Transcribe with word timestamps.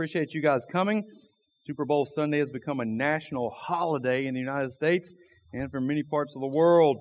appreciate 0.00 0.32
you 0.32 0.40
guys 0.40 0.64
coming. 0.72 1.04
Super 1.66 1.84
Bowl 1.84 2.06
Sunday 2.06 2.38
has 2.38 2.48
become 2.48 2.80
a 2.80 2.86
national 2.86 3.50
holiday 3.50 4.24
in 4.24 4.32
the 4.32 4.40
United 4.40 4.72
States 4.72 5.12
and 5.52 5.70
for 5.70 5.78
many 5.78 6.02
parts 6.02 6.34
of 6.34 6.40
the 6.40 6.46
world. 6.46 6.96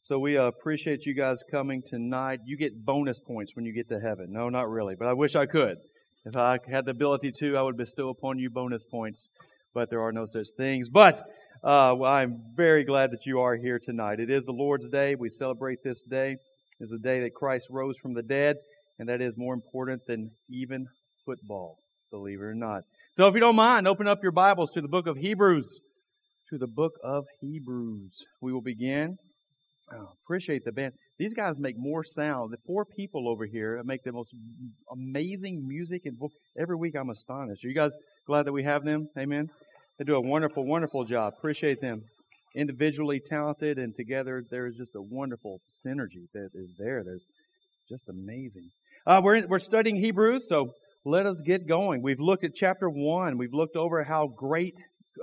So 0.00 0.18
we 0.18 0.38
uh, 0.38 0.44
appreciate 0.44 1.04
you 1.04 1.12
guys 1.12 1.44
coming 1.50 1.82
tonight. 1.86 2.40
You 2.46 2.56
get 2.56 2.86
bonus 2.86 3.18
points 3.18 3.54
when 3.54 3.66
you 3.66 3.74
get 3.74 3.90
to 3.90 4.00
heaven. 4.00 4.28
No, 4.30 4.48
not 4.48 4.70
really, 4.70 4.94
but 4.98 5.08
I 5.08 5.12
wish 5.12 5.36
I 5.36 5.44
could. 5.44 5.76
If 6.24 6.38
I 6.38 6.58
had 6.70 6.86
the 6.86 6.92
ability 6.92 7.32
to, 7.32 7.58
I 7.58 7.60
would 7.60 7.76
bestow 7.76 8.08
upon 8.08 8.38
you 8.38 8.48
bonus 8.48 8.82
points, 8.82 9.28
but 9.74 9.90
there 9.90 10.00
are 10.00 10.10
no 10.10 10.24
such 10.24 10.46
things. 10.56 10.88
But 10.88 11.18
uh, 11.62 11.92
well, 11.98 12.10
I'm 12.10 12.40
very 12.56 12.82
glad 12.82 13.10
that 13.10 13.26
you 13.26 13.40
are 13.40 13.56
here 13.56 13.78
tonight. 13.78 14.20
It 14.20 14.30
is 14.30 14.46
the 14.46 14.52
Lord's 14.52 14.88
Day. 14.88 15.16
We 15.16 15.28
celebrate 15.28 15.80
this 15.84 16.02
day. 16.02 16.38
It's 16.80 16.92
the 16.92 16.98
day 16.98 17.20
that 17.20 17.34
Christ 17.34 17.66
rose 17.68 17.98
from 17.98 18.14
the 18.14 18.22
dead, 18.22 18.56
and 18.98 19.06
that 19.10 19.20
is 19.20 19.34
more 19.36 19.52
important 19.52 20.06
than 20.06 20.30
even 20.48 20.86
football, 21.26 21.76
believe 22.10 22.40
it 22.40 22.44
or 22.44 22.54
not. 22.54 22.82
So 23.12 23.26
if 23.26 23.34
you 23.34 23.40
don't 23.40 23.56
mind, 23.56 23.86
open 23.86 24.06
up 24.06 24.22
your 24.22 24.32
Bibles 24.32 24.70
to 24.70 24.80
the 24.80 24.88
book 24.88 25.06
of 25.06 25.16
Hebrews. 25.16 25.80
To 26.50 26.58
the 26.58 26.66
book 26.66 26.92
of 27.04 27.24
Hebrews. 27.40 28.24
We 28.40 28.52
will 28.52 28.62
begin. 28.62 29.16
Oh, 29.92 30.08
appreciate 30.24 30.64
the 30.64 30.72
band. 30.72 30.92
These 31.18 31.34
guys 31.34 31.58
make 31.58 31.76
more 31.78 32.04
sound. 32.04 32.52
The 32.52 32.58
four 32.66 32.84
people 32.84 33.28
over 33.28 33.46
here 33.46 33.80
make 33.84 34.02
the 34.04 34.12
most 34.12 34.30
amazing 34.92 35.66
music, 35.66 36.02
and 36.04 36.16
every 36.58 36.76
week 36.76 36.94
I'm 36.94 37.10
astonished. 37.10 37.64
Are 37.64 37.68
you 37.68 37.74
guys 37.74 37.92
glad 38.26 38.46
that 38.46 38.52
we 38.52 38.64
have 38.64 38.84
them? 38.84 39.08
Amen. 39.18 39.48
They 39.98 40.04
do 40.04 40.14
a 40.14 40.20
wonderful, 40.20 40.64
wonderful 40.64 41.04
job. 41.04 41.34
Appreciate 41.38 41.80
them. 41.80 42.02
Individually 42.54 43.20
talented 43.20 43.78
and 43.78 43.94
together, 43.94 44.42
there 44.50 44.66
is 44.66 44.76
just 44.76 44.94
a 44.94 45.02
wonderful 45.02 45.60
synergy 45.70 46.26
that 46.34 46.50
is 46.54 46.74
there. 46.78 47.02
That's 47.02 47.24
just 47.88 48.08
amazing. 48.08 48.70
Uh, 49.06 49.20
we're 49.22 49.36
in, 49.36 49.48
we're 49.48 49.58
studying 49.58 49.96
Hebrews, 49.96 50.48
so 50.48 50.72
let 51.08 51.24
us 51.24 51.40
get 51.40 51.66
going. 51.66 52.02
We've 52.02 52.20
looked 52.20 52.44
at 52.44 52.54
chapter 52.54 52.90
one. 52.90 53.38
We've 53.38 53.54
looked 53.54 53.76
over 53.76 54.04
how 54.04 54.26
great 54.26 54.74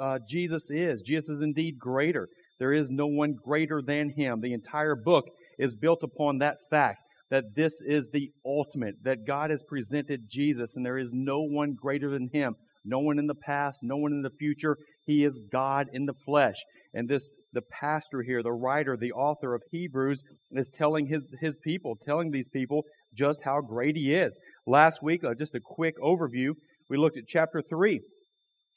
uh, 0.02 0.18
Jesus 0.28 0.72
is. 0.72 1.02
Jesus 1.02 1.38
is 1.38 1.42
indeed 1.42 1.78
greater. 1.78 2.28
There 2.58 2.74
is 2.74 2.90
no 2.90 3.06
one 3.06 3.36
greater 3.46 3.84
than 3.86 4.10
him. 4.10 4.42
The 4.42 4.54
entire 4.54 4.96
book 4.96 5.26
is 5.60 5.76
built 5.76 6.00
upon 6.02 6.40
that 6.40 6.58
fact 6.72 7.00
that 7.30 7.56
this 7.56 7.82
is 7.86 8.10
the 8.12 8.32
ultimate, 8.44 8.96
that 9.04 9.28
God 9.28 9.52
has 9.52 9.62
presented 9.62 10.22
Jesus 10.28 10.76
and 10.76 10.84
there 10.84 10.98
is 10.98 11.12
no 11.14 11.42
one 11.42 11.76
greater 11.80 12.10
than 12.10 12.30
him 12.34 12.56
no 12.86 13.00
one 13.00 13.20
in 13.20 13.28
the 13.28 13.36
past, 13.36 13.80
no 13.82 13.98
one 13.98 14.14
in 14.14 14.22
the 14.22 14.30
future. 14.30 14.78
He 15.06 15.26
is 15.26 15.42
God 15.52 15.88
in 15.92 16.06
the 16.06 16.14
flesh. 16.14 16.56
And 16.96 17.10
this, 17.10 17.30
the 17.54 17.62
pastor 17.62 18.22
here, 18.24 18.42
the 18.42 18.52
writer, 18.52 18.98
the 18.98 19.12
author 19.12 19.54
of 19.54 19.62
Hebrews 19.70 20.24
is 20.52 20.70
telling 20.70 21.08
his, 21.08 21.24
his 21.42 21.58
people, 21.58 21.98
telling 22.02 22.32
these 22.32 22.48
people 22.48 22.84
just 23.14 23.42
how 23.44 23.62
great 23.62 23.96
he 23.96 24.14
is. 24.14 24.38
Last 24.66 25.04
week, 25.04 25.24
uh, 25.24 25.34
just 25.38 25.54
a 25.54 25.60
quick 25.60 25.96
overview, 26.02 26.52
we 26.90 26.98
looked 26.98 27.18
at 27.18 27.26
chapter 27.28 27.62
3. 27.62 28.00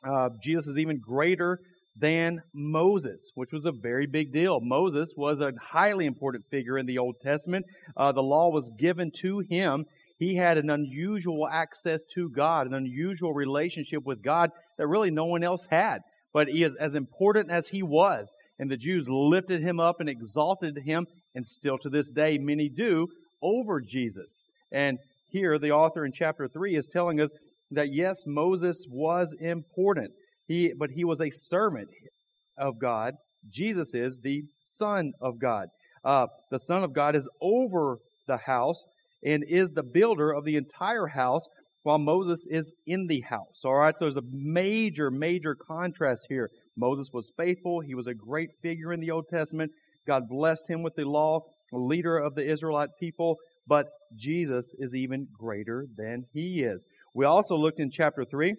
Uh, 0.05 0.28
Jesus 0.42 0.66
is 0.66 0.78
even 0.78 0.98
greater 1.00 1.58
than 2.00 2.41
Moses, 2.55 3.30
which 3.34 3.52
was 3.52 3.64
a 3.64 3.72
very 3.72 4.06
big 4.06 4.32
deal. 4.32 4.60
Moses 4.60 5.12
was 5.16 5.41
a 5.41 5.53
highly 5.72 6.06
important 6.06 6.44
figure 6.50 6.78
in 6.78 6.86
the 6.86 6.98
Old 6.98 7.16
Testament. 7.20 7.64
Uh, 7.97 8.12
the 8.12 8.22
law 8.22 8.50
was 8.50 8.70
given 8.78 9.10
to 9.22 9.41
him, 9.48 9.84
he 10.19 10.34
had 10.34 10.58
an 10.58 10.69
unusual 10.69 11.48
access 11.48 12.03
to 12.14 12.28
God, 12.28 12.66
an 12.66 12.75
unusual 12.75 13.32
relationship 13.32 14.05
with 14.05 14.22
God 14.22 14.50
that 14.77 14.86
really 14.88 15.12
no 15.12 15.27
one 15.27 15.44
else 15.44 15.66
had. 15.70 16.00
But 16.33 16.48
he 16.48 16.65
is 16.65 16.77
as 16.77 16.95
important 16.95 17.51
as 17.51 17.69
he 17.69 17.83
was. 17.83 18.33
And 18.59 18.71
the 18.71 18.77
Jews 18.77 19.09
lifted 19.09 19.62
him 19.62 19.79
up 19.79 20.01
and 20.01 20.09
exalted 20.09 20.79
him, 20.84 21.07
and 21.34 21.47
still 21.47 21.79
to 21.79 21.89
this 21.89 22.11
day, 22.11 22.39
many 22.39 22.69
do, 22.69 23.09
over 23.41 23.81
Jesus. 23.81 24.43
And 24.73 24.99
here, 25.31 25.59
the 25.59 25.71
author 25.71 26.05
in 26.05 26.12
chapter 26.12 26.49
3 26.49 26.77
is 26.77 26.87
telling 26.87 27.21
us 27.21 27.31
that 27.71 27.93
yes, 27.93 28.25
Moses 28.27 28.87
was 28.91 29.34
important, 29.41 30.12
he, 30.47 30.73
but 30.77 30.91
he 30.91 31.05
was 31.05 31.21
a 31.21 31.31
servant 31.31 31.89
of 32.56 32.81
God. 32.81 33.15
Jesus 33.51 33.95
is 33.95 34.19
the 34.23 34.43
Son 34.65 35.12
of 35.21 35.39
God. 35.39 35.69
Uh, 36.05 36.27
the 36.50 36.59
Son 36.59 36.83
of 36.83 36.93
God 36.93 37.15
is 37.15 37.28
over 37.41 37.99
the 38.27 38.38
house, 38.38 38.83
and 39.25 39.44
is 39.49 39.71
the 39.71 39.83
builder 39.83 40.33
of 40.33 40.44
the 40.44 40.56
entire 40.56 41.09
house 41.09 41.49
while 41.83 41.99
Moses 41.99 42.47
is 42.50 42.75
in 42.87 43.06
the 43.06 43.21
house. 43.22 43.62
All 43.65 43.77
right, 43.77 43.94
so 43.94 44.05
there's 44.05 44.16
a 44.16 44.22
major, 44.31 45.11
major 45.11 45.55
contrast 45.55 46.27
here. 46.28 46.50
Moses 46.77 47.09
was 47.12 47.31
faithful. 47.37 47.81
He 47.81 47.94
was 47.94 48.06
a 48.06 48.15
great 48.15 48.50
figure 48.62 48.93
in 48.93 49.00
the 49.00 49.11
Old 49.11 49.27
Testament. 49.28 49.72
God 50.06 50.28
blessed 50.28 50.69
him 50.69 50.83
with 50.83 50.94
the 50.97 51.05
law, 51.05 51.41
leader 51.72 52.19
of 52.19 52.34
the 52.34 52.47
Israelite 52.50 52.91
people, 52.99 53.37
but 53.67 53.87
Jesus 54.17 54.75
is 54.78 54.94
even 54.94 55.28
greater 55.38 55.87
than 55.97 56.25
he 56.33 56.62
is. 56.62 56.87
We 57.15 57.25
also 57.25 57.56
looked 57.56 57.81
in 57.81 57.91
chapter 57.91 58.25
3, 58.25 58.55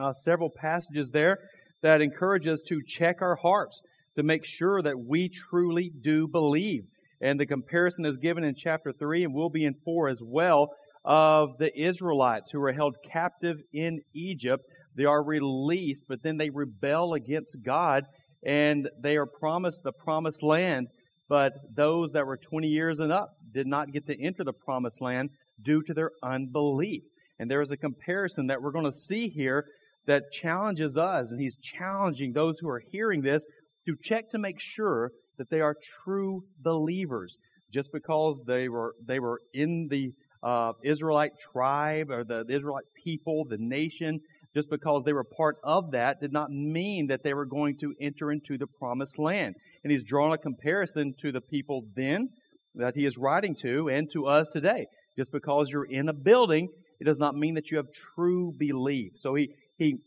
uh, 0.00 0.12
several 0.12 0.50
passages 0.50 1.10
there 1.10 1.38
that 1.82 2.00
encourage 2.00 2.46
us 2.46 2.60
to 2.68 2.80
check 2.86 3.16
our 3.20 3.36
hearts 3.36 3.80
to 4.16 4.22
make 4.22 4.44
sure 4.44 4.82
that 4.82 4.98
we 4.98 5.28
truly 5.28 5.90
do 6.02 6.28
believe. 6.28 6.84
And 7.20 7.38
the 7.38 7.46
comparison 7.46 8.04
is 8.04 8.16
given 8.16 8.44
in 8.44 8.54
chapter 8.56 8.92
3 8.92 9.24
and 9.24 9.34
will 9.34 9.50
be 9.50 9.64
in 9.64 9.74
4 9.84 10.08
as 10.08 10.20
well 10.22 10.70
of 11.04 11.58
the 11.58 11.70
Israelites 11.78 12.50
who 12.50 12.60
were 12.60 12.72
held 12.72 12.96
captive 13.10 13.58
in 13.72 14.00
Egypt. 14.14 14.62
They 14.96 15.04
are 15.04 15.22
released, 15.22 16.04
but 16.08 16.22
then 16.22 16.36
they 16.36 16.50
rebel 16.50 17.14
against 17.14 17.58
God 17.64 18.04
and 18.44 18.88
they 19.02 19.16
are 19.16 19.26
promised 19.26 19.82
the 19.82 19.92
promised 19.92 20.42
land. 20.42 20.88
But 21.28 21.52
those 21.74 22.12
that 22.12 22.26
were 22.26 22.36
20 22.36 22.66
years 22.66 22.98
and 22.98 23.12
up 23.12 23.30
did 23.52 23.66
not 23.66 23.92
get 23.92 24.06
to 24.06 24.20
enter 24.20 24.44
the 24.44 24.52
promised 24.52 25.00
land 25.00 25.30
due 25.62 25.82
to 25.82 25.94
their 25.94 26.10
unbelief. 26.22 27.02
And 27.38 27.50
there 27.50 27.62
is 27.62 27.70
a 27.70 27.76
comparison 27.76 28.48
that 28.48 28.60
we're 28.60 28.72
going 28.72 28.84
to 28.84 28.92
see 28.92 29.28
here 29.28 29.64
that 30.06 30.32
challenges 30.32 30.96
us, 30.96 31.30
and 31.30 31.40
he's 31.40 31.56
challenging 31.56 32.32
those 32.32 32.58
who 32.58 32.68
are 32.68 32.82
hearing 32.90 33.22
this 33.22 33.46
to 33.86 33.94
check 34.02 34.30
to 34.30 34.38
make 34.38 34.58
sure 34.58 35.12
that 35.38 35.50
they 35.50 35.60
are 35.60 35.76
true 36.04 36.42
believers. 36.58 37.36
Just 37.72 37.92
because 37.92 38.42
they 38.46 38.68
were 38.68 38.94
they 39.06 39.20
were 39.20 39.40
in 39.54 39.86
the 39.90 40.10
uh, 40.42 40.72
Israelite 40.82 41.32
tribe 41.52 42.10
or 42.10 42.24
the, 42.24 42.44
the 42.44 42.56
Israelite 42.56 42.84
people, 43.04 43.44
the 43.44 43.58
nation, 43.58 44.20
just 44.54 44.68
because 44.68 45.04
they 45.04 45.12
were 45.12 45.24
part 45.24 45.56
of 45.62 45.92
that 45.92 46.20
did 46.20 46.32
not 46.32 46.50
mean 46.50 47.06
that 47.08 47.22
they 47.22 47.34
were 47.34 47.44
going 47.44 47.76
to 47.78 47.94
enter 48.00 48.32
into 48.32 48.58
the 48.58 48.66
promised 48.66 49.18
land. 49.18 49.54
And 49.84 49.92
he's 49.92 50.02
drawn 50.02 50.32
a 50.32 50.38
comparison 50.38 51.14
to 51.22 51.30
the 51.30 51.40
people 51.40 51.84
then 51.94 52.30
that 52.74 52.96
he 52.96 53.04
is 53.04 53.16
writing 53.18 53.54
to 53.56 53.88
and 53.88 54.10
to 54.12 54.26
us 54.26 54.48
today. 54.48 54.86
Just 55.16 55.32
because 55.32 55.70
you're 55.70 55.84
in 55.84 56.08
a 56.08 56.12
building, 56.12 56.68
it 57.00 57.04
does 57.04 57.18
not 57.18 57.36
mean 57.36 57.54
that 57.54 57.70
you 57.70 57.76
have 57.76 57.86
true 58.14 58.52
belief. 58.58 59.12
So 59.16 59.34
he, 59.34 59.50
he 59.76 59.98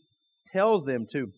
tells 0.52 0.84
them 0.84 1.06
to 1.12 1.30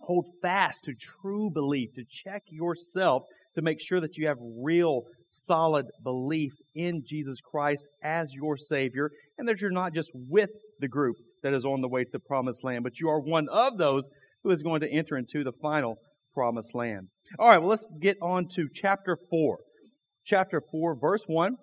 hold 0.00 0.26
fast 0.42 0.84
to 0.84 0.94
true 0.94 1.50
belief, 1.50 1.94
to 1.94 2.04
check 2.24 2.42
yourself 2.48 3.24
to 3.54 3.62
make 3.62 3.80
sure 3.80 4.00
that 4.00 4.16
you 4.16 4.26
have 4.26 4.38
real, 4.40 5.02
solid 5.34 5.86
belief 6.02 6.52
in 6.74 7.02
Jesus 7.06 7.40
Christ 7.40 7.84
as 8.02 8.32
your 8.32 8.56
Savior, 8.56 9.10
and 9.38 9.48
that 9.48 9.60
you're 9.60 9.70
not 9.70 9.94
just 9.94 10.10
with 10.14 10.50
the 10.80 10.88
group 10.88 11.16
that 11.42 11.54
is 11.54 11.64
on 11.64 11.80
the 11.80 11.88
way 11.88 12.04
to 12.04 12.10
the 12.12 12.18
promised 12.18 12.64
land, 12.64 12.84
but 12.84 12.98
you 13.00 13.08
are 13.08 13.20
one 13.20 13.48
of 13.48 13.78
those 13.78 14.08
who 14.42 14.50
is 14.50 14.62
going 14.62 14.80
to 14.80 14.90
enter 14.90 15.16
into 15.16 15.44
the 15.44 15.52
final 15.60 15.96
promised 16.32 16.74
land. 16.74 17.08
All 17.38 17.48
right, 17.48 17.58
well, 17.58 17.70
let's 17.70 17.86
get 18.00 18.16
on 18.20 18.48
to 18.54 18.68
chapter 18.72 19.16
4. 19.30 19.58
Chapter 20.26 20.62
4, 20.70 20.96
verse 20.98 21.24
1. 21.26 21.56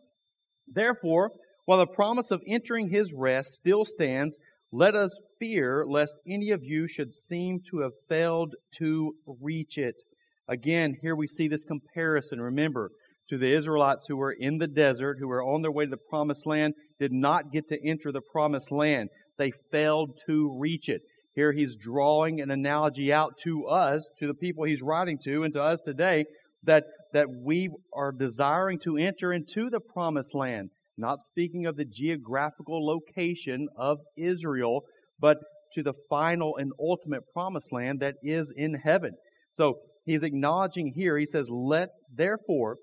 Therefore, 0.68 1.32
while 1.66 1.80
the 1.80 1.88
promise 1.88 2.32
of 2.32 2.42
entering 2.48 2.90
his 2.90 3.14
rest 3.14 3.54
still 3.54 3.86
stands, 3.86 4.38
let 4.72 4.96
us 4.96 5.14
fear 5.40 5.86
lest 5.88 6.16
any 6.28 6.52
of 6.52 6.64
you 6.64 6.88
should 6.88 7.14
seem 7.14 7.60
to 7.70 7.80
have 7.80 7.92
failed 8.08 8.56
to 8.78 9.14
reach 9.26 9.78
it. 9.78 9.96
Again, 10.48 10.98
here 11.02 11.16
we 11.16 11.28
see 11.28 11.48
this 11.48 11.64
comparison. 11.64 12.42
Remember, 12.42 12.92
to 13.32 13.38
the 13.40 13.52
Israelites 13.52 14.06
who 14.08 14.18
were 14.18 14.36
in 14.38 14.60
the 14.60 14.68
desert, 14.68 15.18
who 15.20 15.28
were 15.28 15.44
on 15.44 15.64
their 15.64 15.72
way 15.72 15.86
to 15.86 15.90
the 15.90 15.98
promised 15.98 16.46
land, 16.46 16.76
did 17.00 17.12
not 17.12 17.52
get 17.52 17.68
to 17.70 17.88
enter 17.88 18.12
the 18.12 18.22
promised 18.22 18.72
land. 18.72 19.10
They 19.40 19.52
failed 19.72 20.20
to 20.28 20.56
reach 20.60 20.88
it. 20.88 21.02
Here 21.34 21.52
he's 21.52 21.76
drawing 21.76 22.42
an 22.42 22.52
analogy 22.52 23.12
out 23.12 23.34
to 23.44 23.66
us, 23.66 24.08
to 24.20 24.28
the 24.28 24.36
people 24.36 24.66
he's 24.66 24.84
writing 24.84 25.18
to, 25.24 25.44
and 25.44 25.54
to 25.54 25.62
us 25.64 25.82
today, 25.82 26.26
that, 26.64 26.84
that 27.14 27.28
we 27.44 27.70
are 27.96 28.12
desiring 28.12 28.78
to 28.84 28.98
enter 28.98 29.34
into 29.34 29.70
the 29.72 29.80
promised 29.80 30.36
land 30.36 30.70
not 31.02 31.20
speaking 31.20 31.66
of 31.66 31.76
the 31.76 31.86
geographical 31.86 32.86
location 32.86 33.68
of 33.78 33.98
Israel, 34.16 34.82
but 35.20 35.38
to 35.74 35.84
the 35.84 35.94
final 36.10 36.56
and 36.58 36.72
ultimate 36.80 37.24
promised 37.34 37.72
land 37.72 38.00
that 38.00 38.16
is 38.22 38.54
in 38.56 38.76
heaven. 38.76 39.12
So 39.52 39.80
he's 40.06 40.24
acknowledging 40.24 40.94
here, 40.96 41.18
he 41.18 41.26
says, 41.26 41.50
Let 41.50 41.90
therefore, 42.14 42.76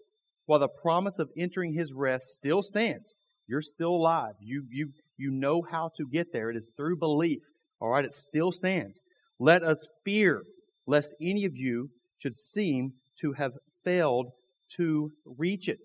while 0.49 0.59
the 0.59 0.69
promise 0.69 1.19
of 1.19 1.29
entering 1.37 1.75
his 1.75 1.93
rest 1.93 2.29
still 2.29 2.63
stands, 2.63 3.15
you're 3.47 3.61
still 3.61 3.91
alive. 3.91 4.33
You, 4.41 4.65
you, 4.71 4.93
you 5.19 5.31
know 5.31 5.63
how 5.71 5.91
to 5.99 6.07
get 6.11 6.33
there. 6.33 6.49
It 6.49 6.57
is 6.57 6.71
through 6.75 6.97
belief. 6.97 7.41
All 7.81 7.91
right, 7.91 8.05
it 8.05 8.15
still 8.15 8.51
stands. 8.51 8.99
Let 9.39 9.63
us 9.63 9.87
fear 10.07 10.43
lest 10.87 11.15
any 11.21 11.45
of 11.45 11.55
you 11.55 11.91
should 12.17 12.35
seem 12.35 12.93
to 13.21 13.35
have 13.35 13.53
failed 13.85 14.31
to 14.79 15.11
reach 15.27 15.69
it. 15.69 15.81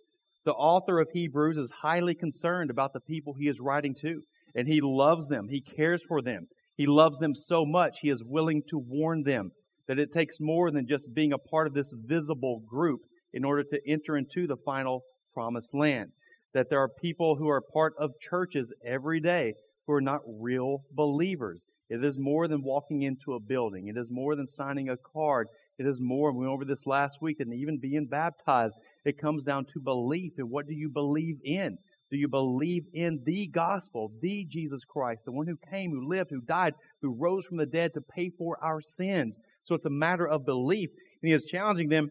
The 0.45 0.54
author 0.54 1.00
of 1.00 1.10
Hebrews 1.12 1.57
is 1.57 1.71
highly 1.81 2.15
concerned 2.15 2.69
about 2.69 2.94
the 2.94 3.01
people 3.01 3.33
he 3.33 3.50
is 3.50 3.60
writing 3.60 3.94
to, 4.01 4.21
and 4.56 4.65
he 4.69 4.80
loves 4.80 5.27
them. 5.27 5.50
He 5.50 5.60
cares 5.60 6.01
for 6.07 6.21
them. 6.21 6.48
He 6.77 6.86
loves 6.86 7.19
them 7.19 7.36
so 7.36 7.65
much, 7.65 8.00
He 8.01 8.10
is 8.10 8.24
willing 8.24 8.63
to 8.69 8.77
warn 8.77 9.24
them 9.24 9.51
that 9.89 10.00
it 10.00 10.13
takes 10.13 10.39
more 10.39 10.71
than 10.71 10.88
just 10.88 11.13
being 11.13 11.33
a 11.33 11.38
part 11.38 11.68
of 11.68 11.74
this 11.74 11.94
visible 11.94 12.62
group 12.65 13.01
in 13.33 13.44
order 13.44 13.63
to 13.63 13.80
enter 13.88 14.18
into 14.18 14.47
the 14.47 14.57
final 14.65 15.03
promised 15.33 15.74
land. 15.74 16.12
That 16.53 16.68
there 16.69 16.81
are 16.81 16.89
people 16.89 17.35
who 17.35 17.50
are 17.50 17.62
part 17.62 17.94
of 18.00 18.12
churches 18.21 18.71
every 18.85 19.19
day 19.19 19.53
who 19.88 19.94
are 19.94 20.01
not 20.01 20.21
real 20.25 20.83
believers. 20.91 21.62
It 21.89 22.03
is 22.03 22.18
more 22.18 22.47
than 22.47 22.63
walking 22.63 23.01
into 23.01 23.33
a 23.33 23.39
building. 23.39 23.88
It 23.88 23.97
is 23.97 24.09
more 24.09 24.35
than 24.35 24.47
signing 24.47 24.89
a 24.89 24.97
card. 25.13 25.47
It 25.77 25.85
is 25.85 26.00
more, 26.00 26.31
we 26.31 26.39
went 26.39 26.51
over 26.51 26.65
this 26.65 26.85
last 26.85 27.18
week, 27.21 27.39
than 27.39 27.53
even 27.53 27.80
being 27.80 28.07
baptized. 28.09 28.77
It 29.06 29.19
comes 29.19 29.44
down 29.44 29.65
to 29.74 29.79
belief. 29.79 30.33
And 30.38 30.50
what 30.50 30.68
do 30.68 30.74
you 30.74 30.89
believe 30.89 31.38
in? 31.44 31.77
Do 32.09 32.18
you 32.18 32.27
believe 32.27 32.83
in 32.94 33.21
the 33.25 33.47
gospel, 33.47 34.12
the 34.21 34.45
Jesus 34.47 34.83
Christ, 34.86 35.25
the 35.25 35.31
one 35.31 35.47
who 35.47 35.57
came, 35.71 35.91
who 35.91 36.07
lived, 36.07 36.29
who 36.29 36.41
died, 36.41 36.74
who 37.01 37.18
rose 37.19 37.45
from 37.45 37.57
the 37.57 37.65
dead 37.65 37.91
to 37.95 38.01
pay 38.01 38.29
for 38.38 38.57
our 38.63 38.81
sins? 38.81 39.39
So 39.63 39.75
it's 39.75 39.86
a 39.86 39.89
matter 39.89 40.27
of 40.27 40.45
belief. 40.45 40.89
And 41.21 41.29
he 41.29 41.36
is 41.36 41.45
challenging 41.45 41.89
them, 41.89 42.09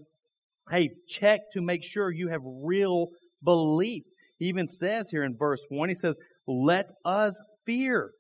hey, 0.71 0.91
check 1.09 1.41
to 1.55 1.61
make 1.61 1.85
sure 1.85 2.11
you 2.11 2.29
have 2.29 2.41
real 2.45 3.09
belief. 3.43 4.05
He 4.39 4.47
even 4.47 4.69
says 4.69 5.09
here 5.11 5.25
in 5.25 5.37
verse 5.37 5.65
1, 5.69 5.89
he 5.89 5.95
says, 5.95 6.17
let 6.47 6.87
us 7.05 7.39
fear. 7.67 8.11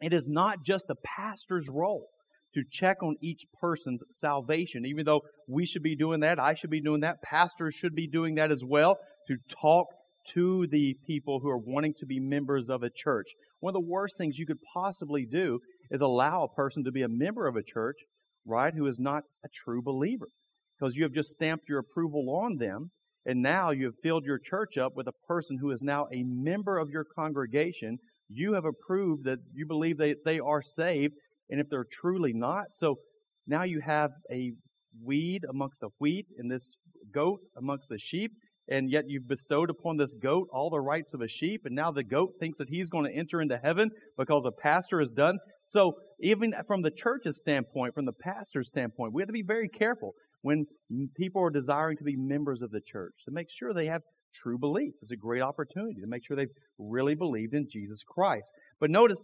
It 0.00 0.12
is 0.12 0.28
not 0.28 0.58
just 0.64 0.86
the 0.88 0.94
pastor's 1.16 1.68
role 1.68 2.06
to 2.54 2.62
check 2.70 3.02
on 3.02 3.16
each 3.22 3.44
person's 3.60 4.02
salvation. 4.10 4.86
Even 4.86 5.04
though 5.04 5.20
we 5.48 5.66
should 5.66 5.82
be 5.82 5.96
doing 5.96 6.20
that, 6.20 6.38
I 6.38 6.54
should 6.54 6.70
be 6.70 6.80
doing 6.80 7.00
that, 7.00 7.22
pastors 7.22 7.74
should 7.74 7.94
be 7.94 8.08
doing 8.08 8.36
that 8.36 8.50
as 8.50 8.62
well, 8.64 8.96
to 9.26 9.36
talk 9.60 9.86
to 10.32 10.66
the 10.70 10.94
people 11.06 11.40
who 11.40 11.48
are 11.48 11.58
wanting 11.58 11.94
to 11.98 12.06
be 12.06 12.20
members 12.20 12.68
of 12.70 12.82
a 12.82 12.90
church. 12.94 13.26
One 13.60 13.70
of 13.74 13.82
the 13.82 13.88
worst 13.88 14.16
things 14.16 14.38
you 14.38 14.46
could 14.46 14.60
possibly 14.72 15.26
do 15.30 15.58
is 15.90 16.00
allow 16.00 16.44
a 16.44 16.54
person 16.54 16.84
to 16.84 16.92
be 16.92 17.02
a 17.02 17.08
member 17.08 17.46
of 17.46 17.56
a 17.56 17.62
church, 17.62 17.96
right, 18.46 18.72
who 18.74 18.86
is 18.86 18.98
not 18.98 19.24
a 19.44 19.48
true 19.64 19.82
believer. 19.82 20.28
Because 20.78 20.94
you 20.96 21.02
have 21.02 21.12
just 21.12 21.30
stamped 21.30 21.68
your 21.68 21.80
approval 21.80 22.30
on 22.30 22.56
them, 22.56 22.90
and 23.26 23.42
now 23.42 23.70
you 23.70 23.86
have 23.86 23.94
filled 24.02 24.24
your 24.24 24.38
church 24.38 24.78
up 24.78 24.92
with 24.94 25.06
a 25.06 25.26
person 25.26 25.58
who 25.60 25.70
is 25.70 25.82
now 25.82 26.06
a 26.12 26.22
member 26.22 26.78
of 26.78 26.88
your 26.90 27.04
congregation. 27.16 27.98
You 28.28 28.54
have 28.54 28.64
approved 28.64 29.24
that 29.24 29.38
you 29.52 29.66
believe 29.66 29.98
that 29.98 30.24
they 30.24 30.38
are 30.38 30.62
saved, 30.62 31.14
and 31.50 31.60
if 31.60 31.66
they're 31.70 31.86
truly 32.00 32.32
not, 32.32 32.66
so 32.72 32.96
now 33.46 33.64
you 33.64 33.80
have 33.84 34.10
a 34.30 34.52
weed 35.02 35.42
amongst 35.48 35.80
the 35.80 35.88
wheat 35.98 36.26
and 36.38 36.50
this 36.50 36.74
goat 37.12 37.40
amongst 37.56 37.88
the 37.88 37.98
sheep, 37.98 38.32
and 38.70 38.90
yet 38.90 39.04
you've 39.06 39.26
bestowed 39.26 39.70
upon 39.70 39.96
this 39.96 40.14
goat 40.14 40.48
all 40.52 40.70
the 40.70 40.80
rights 40.80 41.14
of 41.14 41.20
a 41.20 41.28
sheep, 41.28 41.62
and 41.64 41.74
now 41.74 41.90
the 41.90 42.04
goat 42.04 42.34
thinks 42.38 42.58
that 42.58 42.68
he's 42.68 42.90
going 42.90 43.10
to 43.10 43.18
enter 43.18 43.40
into 43.40 43.58
heaven 43.62 43.90
because 44.16 44.44
a 44.44 44.52
pastor 44.52 45.00
has 45.00 45.08
done. 45.08 45.38
So 45.66 45.94
even 46.20 46.54
from 46.66 46.82
the 46.82 46.90
church's 46.90 47.36
standpoint, 47.36 47.94
from 47.94 48.04
the 48.04 48.12
pastor's 48.12 48.68
standpoint, 48.68 49.12
we 49.12 49.22
have 49.22 49.28
to 49.28 49.32
be 49.32 49.44
very 49.46 49.68
careful 49.68 50.14
when 50.42 50.66
people 51.16 51.42
are 51.42 51.50
desiring 51.50 51.96
to 51.96 52.04
be 52.04 52.16
members 52.16 52.62
of 52.62 52.70
the 52.70 52.80
church 52.80 53.14
to 53.24 53.30
make 53.30 53.48
sure 53.50 53.72
they 53.72 53.86
have 53.86 54.02
true 54.42 54.58
belief. 54.58 54.92
It's 55.02 55.10
a 55.10 55.16
great 55.16 55.42
opportunity 55.42 56.00
to 56.00 56.06
make 56.06 56.24
sure 56.24 56.36
they've 56.36 56.48
really 56.78 57.14
believed 57.14 57.54
in 57.54 57.66
Jesus 57.70 58.02
Christ. 58.06 58.50
But 58.80 58.90
notice, 58.90 59.18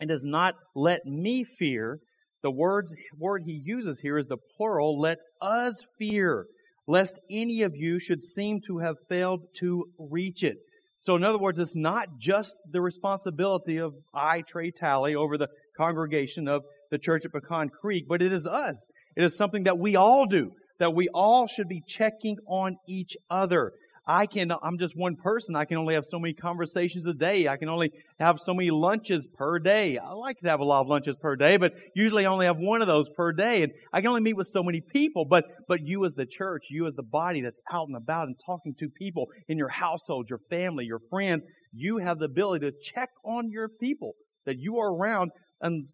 it 0.00 0.06
does 0.06 0.24
not 0.24 0.54
let 0.74 1.04
me 1.04 1.44
fear. 1.44 1.98
The 2.42 2.50
words, 2.50 2.94
word 3.18 3.42
he 3.46 3.60
uses 3.64 4.00
here 4.00 4.18
is 4.18 4.26
the 4.26 4.38
plural, 4.56 5.00
let 5.00 5.18
us 5.40 5.76
fear 5.98 6.46
lest 6.88 7.18
any 7.30 7.62
of 7.62 7.72
you 7.76 7.98
should 7.98 8.22
seem 8.22 8.60
to 8.66 8.78
have 8.78 8.96
failed 9.08 9.40
to 9.60 9.84
reach 9.98 10.42
it. 10.42 10.56
So, 10.98 11.16
in 11.16 11.24
other 11.24 11.38
words, 11.38 11.58
it's 11.58 11.76
not 11.76 12.06
just 12.18 12.52
the 12.70 12.80
responsibility 12.80 13.76
of 13.76 13.94
I, 14.14 14.42
Trey 14.42 14.70
Tally, 14.70 15.14
over 15.14 15.36
the 15.36 15.48
congregation 15.76 16.46
of 16.46 16.62
the 16.90 16.98
church 16.98 17.24
at 17.24 17.32
Pecan 17.32 17.70
Creek, 17.70 18.04
but 18.08 18.22
it 18.22 18.32
is 18.32 18.46
us. 18.46 18.84
It 19.16 19.24
is 19.24 19.36
something 19.36 19.64
that 19.64 19.78
we 19.78 19.96
all 19.96 20.26
do, 20.26 20.52
that 20.78 20.94
we 20.94 21.08
all 21.08 21.46
should 21.46 21.68
be 21.68 21.82
checking 21.86 22.38
on 22.46 22.76
each 22.88 23.16
other. 23.30 23.72
I 24.06 24.26
can, 24.26 24.50
I'm 24.50 24.78
just 24.78 24.96
one 24.96 25.14
person. 25.14 25.54
I 25.54 25.64
can 25.64 25.76
only 25.76 25.94
have 25.94 26.04
so 26.06 26.18
many 26.18 26.34
conversations 26.34 27.06
a 27.06 27.14
day. 27.14 27.46
I 27.46 27.56
can 27.56 27.68
only 27.68 27.92
have 28.18 28.38
so 28.40 28.52
many 28.52 28.70
lunches 28.70 29.28
per 29.38 29.60
day. 29.60 29.96
I 29.96 30.12
like 30.12 30.40
to 30.40 30.48
have 30.48 30.58
a 30.58 30.64
lot 30.64 30.80
of 30.80 30.88
lunches 30.88 31.14
per 31.20 31.36
day, 31.36 31.56
but 31.56 31.72
usually 31.94 32.26
I 32.26 32.28
only 32.28 32.46
have 32.46 32.56
one 32.58 32.82
of 32.82 32.88
those 32.88 33.08
per 33.10 33.32
day. 33.32 33.62
And 33.62 33.72
I 33.92 34.00
can 34.00 34.08
only 34.08 34.22
meet 34.22 34.36
with 34.36 34.48
so 34.48 34.64
many 34.64 34.80
people. 34.80 35.24
But, 35.24 35.44
but 35.68 35.82
you 35.82 36.04
as 36.04 36.14
the 36.14 36.26
church, 36.26 36.64
you 36.68 36.86
as 36.88 36.94
the 36.94 37.04
body 37.04 37.42
that's 37.42 37.60
out 37.72 37.86
and 37.86 37.96
about 37.96 38.26
and 38.26 38.34
talking 38.44 38.74
to 38.80 38.88
people 38.88 39.26
in 39.46 39.56
your 39.56 39.68
household, 39.68 40.26
your 40.28 40.40
family, 40.50 40.84
your 40.84 41.00
friends, 41.08 41.46
you 41.72 41.98
have 41.98 42.18
the 42.18 42.24
ability 42.24 42.66
to 42.68 42.72
check 42.82 43.10
on 43.24 43.50
your 43.50 43.68
people 43.68 44.14
that 44.46 44.56
you 44.58 44.78
are 44.78 44.92
around 44.92 45.30
and 45.60 45.86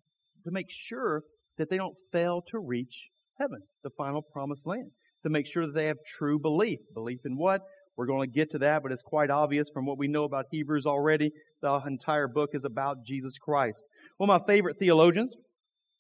to 0.44 0.50
make 0.50 0.68
sure 0.70 1.24
that 1.58 1.70
they 1.70 1.76
don't 1.76 1.96
fail 2.12 2.42
to 2.50 2.58
reach 2.58 3.08
heaven, 3.38 3.60
the 3.82 3.90
final 3.96 4.22
promised 4.22 4.66
land. 4.66 4.90
To 5.24 5.30
make 5.30 5.46
sure 5.46 5.66
that 5.66 5.74
they 5.74 5.86
have 5.86 5.96
true 6.16 6.38
belief. 6.38 6.78
Belief 6.94 7.18
in 7.24 7.36
what? 7.36 7.62
We're 7.96 8.06
going 8.06 8.30
to 8.30 8.32
get 8.32 8.52
to 8.52 8.58
that, 8.58 8.84
but 8.84 8.92
it's 8.92 9.02
quite 9.02 9.30
obvious 9.30 9.68
from 9.74 9.84
what 9.84 9.98
we 9.98 10.06
know 10.06 10.22
about 10.22 10.46
Hebrews 10.52 10.86
already. 10.86 11.32
The 11.60 11.80
entire 11.84 12.28
book 12.28 12.50
is 12.52 12.64
about 12.64 12.98
Jesus 13.04 13.36
Christ. 13.36 13.82
One 14.18 14.30
of 14.30 14.40
my 14.40 14.46
favorite 14.46 14.76
theologians 14.78 15.34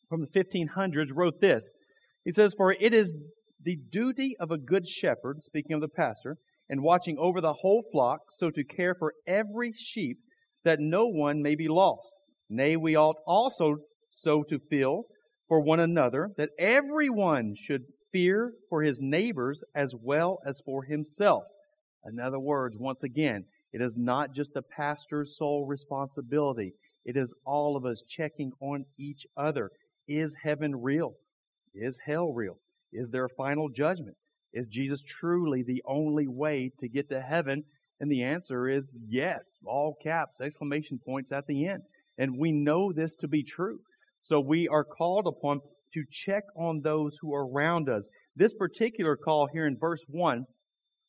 from 0.08 0.20
the 0.20 0.28
1500s 0.28 1.08
wrote 1.12 1.40
this. 1.40 1.72
He 2.24 2.30
says, 2.30 2.54
For 2.56 2.72
it 2.72 2.94
is 2.94 3.12
the 3.60 3.78
duty 3.90 4.36
of 4.38 4.52
a 4.52 4.58
good 4.58 4.88
shepherd, 4.88 5.42
speaking 5.42 5.72
of 5.74 5.80
the 5.80 5.88
pastor, 5.88 6.36
and 6.68 6.82
watching 6.82 7.16
over 7.18 7.40
the 7.40 7.54
whole 7.54 7.82
flock, 7.90 8.20
so 8.30 8.50
to 8.50 8.62
care 8.62 8.94
for 8.96 9.14
every 9.26 9.72
sheep, 9.76 10.18
that 10.64 10.78
no 10.78 11.06
one 11.06 11.42
may 11.42 11.56
be 11.56 11.66
lost. 11.66 12.14
Nay, 12.48 12.76
we 12.76 12.96
ought 12.96 13.16
also 13.26 13.78
so 14.10 14.44
to 14.48 14.58
feel 14.70 15.04
for 15.48 15.60
one 15.60 15.80
another, 15.80 16.30
that 16.36 16.50
everyone 16.58 17.54
should 17.56 17.84
fear 18.12 18.52
for 18.68 18.82
his 18.82 19.00
neighbors 19.00 19.64
as 19.74 19.94
well 19.94 20.38
as 20.46 20.60
for 20.64 20.84
himself. 20.84 21.44
In 22.06 22.20
other 22.20 22.38
words, 22.38 22.76
once 22.78 23.02
again, 23.02 23.44
it 23.72 23.82
is 23.82 23.96
not 23.96 24.34
just 24.34 24.54
the 24.54 24.62
pastor's 24.62 25.36
sole 25.36 25.66
responsibility. 25.66 26.72
It 27.04 27.16
is 27.16 27.34
all 27.44 27.76
of 27.76 27.84
us 27.84 28.02
checking 28.08 28.52
on 28.60 28.84
each 28.98 29.26
other. 29.36 29.70
Is 30.06 30.34
heaven 30.42 30.76
real? 30.76 31.14
Is 31.74 31.98
hell 32.06 32.32
real? 32.32 32.58
Is 32.92 33.10
there 33.10 33.24
a 33.24 33.30
final 33.30 33.68
judgment? 33.68 34.16
Is 34.52 34.66
Jesus 34.66 35.02
truly 35.02 35.62
the 35.62 35.82
only 35.86 36.26
way 36.26 36.72
to 36.78 36.88
get 36.88 37.10
to 37.10 37.20
heaven? 37.20 37.64
And 38.00 38.10
the 38.10 38.22
answer 38.22 38.68
is 38.68 38.98
yes, 39.06 39.58
all 39.64 39.96
caps, 40.02 40.40
exclamation 40.40 40.98
points 41.04 41.32
at 41.32 41.46
the 41.46 41.66
end. 41.66 41.82
And 42.16 42.38
we 42.38 42.52
know 42.52 42.92
this 42.92 43.14
to 43.16 43.28
be 43.28 43.42
true. 43.42 43.80
So 44.28 44.40
we 44.40 44.68
are 44.68 44.84
called 44.84 45.26
upon 45.26 45.60
to 45.94 46.04
check 46.12 46.42
on 46.54 46.82
those 46.82 47.16
who 47.22 47.34
are 47.34 47.46
around 47.46 47.88
us. 47.88 48.10
This 48.36 48.52
particular 48.52 49.16
call 49.16 49.48
here 49.50 49.66
in 49.66 49.78
verse 49.78 50.04
1 50.06 50.44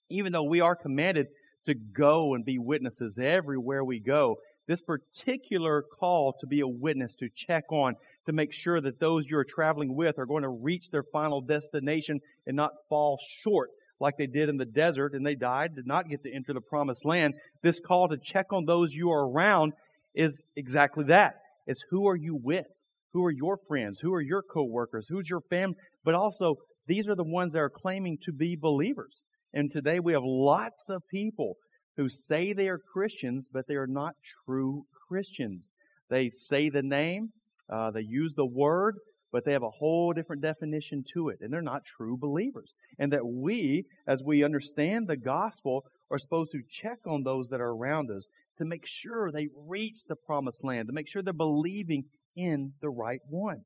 even 0.10 0.32
though 0.32 0.44
we 0.44 0.62
are 0.62 0.76
commanded 0.76 1.28
to 1.66 1.76
go 1.76 2.34
and 2.34 2.46
be 2.46 2.58
witnesses 2.58 3.20
everywhere 3.22 3.84
we 3.84 4.00
go, 4.00 4.38
this 4.68 4.82
particular 4.82 5.84
call 6.00 6.34
to 6.40 6.48
be 6.48 6.62
a 6.62 6.68
witness, 6.68 7.14
to 7.16 7.28
check 7.36 7.66
on, 7.70 7.94
to 8.26 8.32
make 8.32 8.54
sure 8.54 8.80
that 8.80 9.00
those 9.00 9.28
you're 9.28 9.44
traveling 9.44 9.96
with 9.96 10.18
are 10.18 10.26
going 10.26 10.44
to 10.44 10.50
reach 10.50 10.90
their 10.90 11.04
final 11.12 11.42
destination 11.42 12.22
and 12.48 12.56
not 12.56 12.72
fall 12.88 13.20
short 13.42 13.70
like 14.00 14.16
they 14.18 14.28
did 14.28 14.48
in 14.48 14.58
the 14.58 14.66
desert 14.66 15.14
and 15.14 15.28
they 15.28 15.36
died, 15.36 15.76
did 15.76 15.86
not 15.86 16.10
get 16.10 16.24
to 16.24 16.34
enter 16.34 16.54
the 16.54 16.62
promised 16.62 17.06
land. 17.06 17.34
This 17.62 17.80
call 17.80 18.08
to 18.08 18.18
check 18.18 18.54
on 18.54 18.66
those 18.66 18.94
you 18.94 19.12
are 19.12 19.28
around 19.28 19.74
is 20.16 20.46
exactly 20.56 21.04
that. 21.06 21.36
It's 21.68 21.84
who 21.92 22.08
are 22.08 22.16
you 22.16 22.40
with? 22.42 22.66
Who 23.14 23.26
are 23.26 23.32
your 23.32 23.58
friends? 23.68 24.00
Who 24.02 24.14
are 24.14 24.22
your 24.22 24.44
coworkers? 24.44 25.08
Who's 25.10 25.30
your 25.30 25.42
family? 25.50 25.76
But 26.04 26.16
also, 26.16 26.56
these 26.88 27.08
are 27.08 27.16
the 27.16 27.24
ones 27.24 27.54
that 27.54 27.60
are 27.60 27.70
claiming 27.70 28.18
to 28.24 28.32
be 28.32 28.56
believers. 28.56 29.22
And 29.54 29.72
today 29.72 30.00
we 30.00 30.14
have 30.14 30.24
lots 30.24 30.90
of 30.90 31.02
people 31.10 31.56
who 31.98 32.10
say 32.10 32.54
they 32.54 32.68
are 32.68 32.80
Christians, 32.94 33.48
but 33.52 33.66
they 33.68 33.76
are 33.76 33.88
not 33.88 34.14
true 34.46 34.84
Christians. 35.08 35.72
They 36.10 36.32
say 36.34 36.70
the 36.70 36.82
name, 36.82 37.30
uh, 37.72 37.92
they 37.92 38.06
use 38.08 38.34
the 38.36 38.46
word, 38.46 38.96
but 39.32 39.46
they 39.46 39.54
have 39.54 39.64
a 39.64 39.70
whole 39.70 40.14
different 40.14 40.42
definition 40.42 41.04
to 41.14 41.30
it, 41.30 41.38
and 41.42 41.52
they're 41.52 41.62
not 41.62 41.86
true 41.86 42.18
believers. 42.18 42.74
And 42.98 43.12
that 43.14 43.26
we, 43.26 43.84
as 44.08 44.24
we 44.24 44.44
understand 44.44 45.08
the 45.08 45.18
gospel, 45.18 45.84
are 46.10 46.18
supposed 46.18 46.52
to 46.52 46.62
check 46.68 46.98
on 47.06 47.24
those 47.24 47.50
that 47.50 47.62
are 47.62 47.72
around 47.72 48.10
us 48.10 48.28
to 48.58 48.66
make 48.66 48.86
sure 48.86 49.32
they 49.32 49.48
reach 49.68 50.00
the 50.08 50.16
promised 50.16 50.64
land, 50.64 50.88
to 50.88 50.94
make 50.94 51.08
sure 51.08 51.22
they're 51.22 51.34
believing 51.34 52.06
in 52.36 52.74
the 52.82 52.90
right 52.90 53.20
one. 53.28 53.64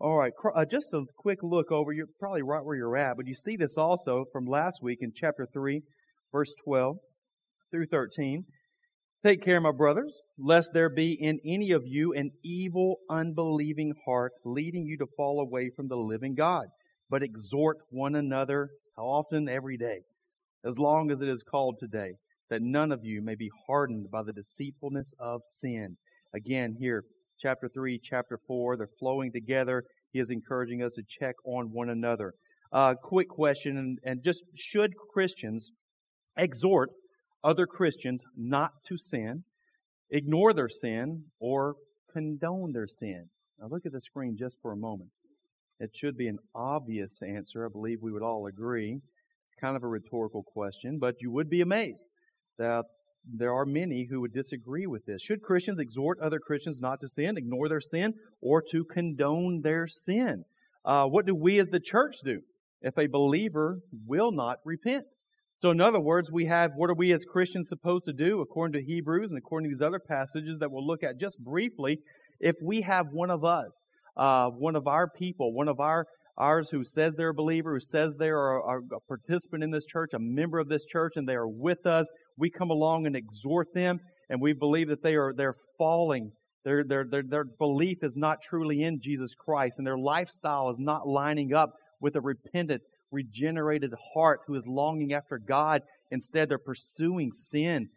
All 0.00 0.16
right, 0.16 0.32
uh, 0.54 0.64
just 0.64 0.92
a 0.92 1.02
quick 1.16 1.38
look 1.42 1.72
over. 1.72 1.92
You're 1.92 2.06
probably 2.20 2.42
right 2.42 2.64
where 2.64 2.76
you're 2.76 2.96
at, 2.96 3.16
but 3.16 3.26
you 3.26 3.34
see 3.34 3.56
this 3.56 3.76
also 3.76 4.26
from 4.32 4.46
last 4.46 4.78
week 4.80 4.98
in 5.00 5.10
chapter 5.14 5.46
3, 5.52 5.82
verse 6.30 6.54
12 6.64 6.98
through 7.72 7.86
13. 7.86 8.44
Take 9.24 9.42
care, 9.42 9.60
my 9.60 9.72
brothers, 9.72 10.20
lest 10.38 10.70
there 10.72 10.88
be 10.88 11.18
in 11.20 11.40
any 11.44 11.72
of 11.72 11.82
you 11.84 12.12
an 12.12 12.30
evil, 12.44 12.98
unbelieving 13.10 13.94
heart 14.06 14.32
leading 14.44 14.86
you 14.86 14.96
to 14.98 15.06
fall 15.16 15.40
away 15.40 15.70
from 15.74 15.88
the 15.88 15.96
living 15.96 16.36
God. 16.36 16.66
But 17.10 17.24
exhort 17.24 17.78
one 17.90 18.14
another, 18.14 18.68
how 18.96 19.02
often? 19.04 19.48
Every 19.48 19.76
day, 19.76 20.02
as 20.64 20.78
long 20.78 21.10
as 21.10 21.20
it 21.20 21.28
is 21.28 21.42
called 21.42 21.78
today, 21.80 22.12
that 22.50 22.62
none 22.62 22.92
of 22.92 23.00
you 23.02 23.20
may 23.20 23.34
be 23.34 23.50
hardened 23.66 24.10
by 24.12 24.22
the 24.22 24.32
deceitfulness 24.32 25.12
of 25.18 25.40
sin. 25.46 25.96
Again, 26.32 26.76
here, 26.78 27.02
chapter 27.40 27.68
3, 27.68 28.00
chapter 28.02 28.38
4. 28.46 28.76
They're 28.76 28.88
flowing 28.98 29.32
together. 29.32 29.84
He 30.12 30.20
is 30.20 30.30
encouraging 30.30 30.82
us 30.82 30.92
to 30.92 31.02
check 31.06 31.34
on 31.44 31.72
one 31.72 31.90
another. 31.90 32.34
Uh, 32.72 32.94
quick 33.02 33.28
question, 33.28 33.76
and, 33.76 33.98
and 34.04 34.22
just 34.24 34.42
should 34.54 34.92
Christians 35.12 35.70
exhort 36.36 36.90
other 37.42 37.66
Christians 37.66 38.24
not 38.36 38.72
to 38.88 38.98
sin, 38.98 39.44
ignore 40.10 40.52
their 40.52 40.68
sin, 40.68 41.24
or 41.40 41.76
condone 42.12 42.72
their 42.72 42.86
sin? 42.86 43.28
Now 43.58 43.68
look 43.68 43.86
at 43.86 43.92
the 43.92 44.00
screen 44.00 44.36
just 44.38 44.56
for 44.60 44.72
a 44.72 44.76
moment. 44.76 45.10
It 45.80 45.90
should 45.94 46.16
be 46.16 46.28
an 46.28 46.38
obvious 46.54 47.20
answer. 47.22 47.64
I 47.64 47.68
believe 47.70 47.98
we 48.02 48.12
would 48.12 48.22
all 48.22 48.46
agree. 48.46 49.00
It's 49.46 49.54
kind 49.54 49.76
of 49.76 49.82
a 49.82 49.88
rhetorical 49.88 50.42
question, 50.42 50.98
but 50.98 51.14
you 51.20 51.30
would 51.30 51.48
be 51.48 51.60
amazed 51.60 52.04
that 52.58 52.84
there 53.24 53.52
are 53.52 53.66
many 53.66 54.06
who 54.10 54.20
would 54.20 54.32
disagree 54.32 54.86
with 54.86 55.04
this. 55.06 55.22
Should 55.22 55.42
Christians 55.42 55.80
exhort 55.80 56.18
other 56.20 56.38
Christians 56.38 56.80
not 56.80 57.00
to 57.00 57.08
sin, 57.08 57.36
ignore 57.36 57.68
their 57.68 57.80
sin, 57.80 58.14
or 58.40 58.62
to 58.70 58.84
condone 58.84 59.60
their 59.62 59.86
sin? 59.86 60.44
Uh, 60.84 61.06
what 61.06 61.26
do 61.26 61.34
we 61.34 61.58
as 61.58 61.68
the 61.68 61.80
church 61.80 62.16
do 62.24 62.40
if 62.80 62.96
a 62.96 63.06
believer 63.06 63.80
will 64.06 64.32
not 64.32 64.58
repent? 64.64 65.04
So, 65.58 65.70
in 65.70 65.80
other 65.80 66.00
words, 66.00 66.30
we 66.30 66.46
have 66.46 66.70
what 66.76 66.88
are 66.88 66.94
we 66.94 67.12
as 67.12 67.24
Christians 67.24 67.68
supposed 67.68 68.04
to 68.04 68.12
do 68.12 68.40
according 68.40 68.80
to 68.80 68.86
Hebrews 68.86 69.30
and 69.30 69.38
according 69.38 69.68
to 69.68 69.74
these 69.74 69.82
other 69.82 69.98
passages 69.98 70.58
that 70.60 70.70
we'll 70.70 70.86
look 70.86 71.02
at 71.02 71.18
just 71.18 71.36
briefly. 71.38 71.98
If 72.38 72.54
we 72.62 72.82
have 72.82 73.06
one 73.10 73.30
of 73.30 73.44
us, 73.44 73.82
uh, 74.16 74.50
one 74.50 74.76
of 74.76 74.86
our 74.86 75.08
people, 75.08 75.52
one 75.52 75.66
of 75.66 75.80
our 75.80 76.06
ours 76.38 76.68
who 76.70 76.84
says 76.84 77.14
they're 77.16 77.30
a 77.30 77.34
believer, 77.34 77.74
who 77.74 77.80
says 77.80 78.16
they 78.16 78.28
are 78.28 78.58
a, 78.58 78.78
a 78.78 79.00
participant 79.06 79.62
in 79.62 79.70
this 79.70 79.84
church, 79.84 80.10
a 80.14 80.18
member 80.18 80.58
of 80.58 80.68
this 80.68 80.84
church, 80.84 81.14
and 81.16 81.28
they 81.28 81.34
are 81.34 81.48
with 81.48 81.84
us, 81.84 82.08
we 82.38 82.48
come 82.50 82.70
along 82.70 83.06
and 83.06 83.16
exhort 83.16 83.74
them, 83.74 83.98
and 84.30 84.40
we 84.40 84.52
believe 84.52 84.88
that 84.88 85.02
they 85.02 85.14
are 85.14 85.34
they're 85.36 85.56
falling. 85.76 86.32
Their, 86.64 86.84
their, 86.84 87.04
their, 87.04 87.22
their 87.22 87.44
belief 87.44 87.98
is 88.02 88.14
not 88.16 88.38
truly 88.42 88.82
in 88.82 89.00
Jesus 89.00 89.34
Christ, 89.34 89.78
and 89.78 89.86
their 89.86 89.98
lifestyle 89.98 90.70
is 90.70 90.78
not 90.78 91.08
lining 91.08 91.54
up 91.54 91.70
with 92.00 92.14
a 92.14 92.20
repentant, 92.20 92.82
regenerated 93.10 93.92
heart 94.14 94.40
who 94.46 94.54
is 94.54 94.66
longing 94.66 95.12
after 95.12 95.38
God. 95.38 95.82
Instead, 96.10 96.48
they're 96.48 96.58
pursuing 96.58 97.32
sin, 97.32 97.88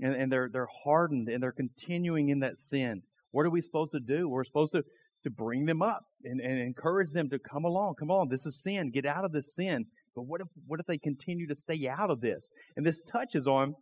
and, 0.00 0.14
and 0.14 0.32
they're, 0.32 0.48
they're 0.52 0.68
hardened, 0.84 1.28
and 1.28 1.42
they're 1.42 1.52
continuing 1.52 2.28
in 2.28 2.40
that 2.40 2.58
sin. 2.58 3.02
What 3.32 3.46
are 3.46 3.50
we 3.50 3.60
supposed 3.60 3.92
to 3.92 4.00
do? 4.00 4.28
We're 4.28 4.44
supposed 4.44 4.72
to, 4.72 4.82
to 5.24 5.30
bring 5.30 5.66
them 5.66 5.82
up 5.82 6.02
and, 6.24 6.40
and 6.40 6.60
encourage 6.60 7.10
them 7.12 7.28
to 7.30 7.38
come 7.38 7.64
along. 7.64 7.94
Come 7.98 8.10
on, 8.10 8.28
this 8.28 8.46
is 8.46 8.62
sin. 8.62 8.90
Get 8.90 9.06
out 9.06 9.24
of 9.24 9.32
this 9.32 9.54
sin. 9.54 9.86
But 10.14 10.22
what 10.22 10.40
if, 10.40 10.48
what 10.66 10.80
if 10.80 10.86
they 10.86 10.98
continue 10.98 11.46
to 11.46 11.54
stay 11.54 11.88
out 11.88 12.10
of 12.10 12.20
this? 12.20 12.50
And 12.76 12.84
this 12.84 13.00
touches 13.12 13.46
on 13.46 13.74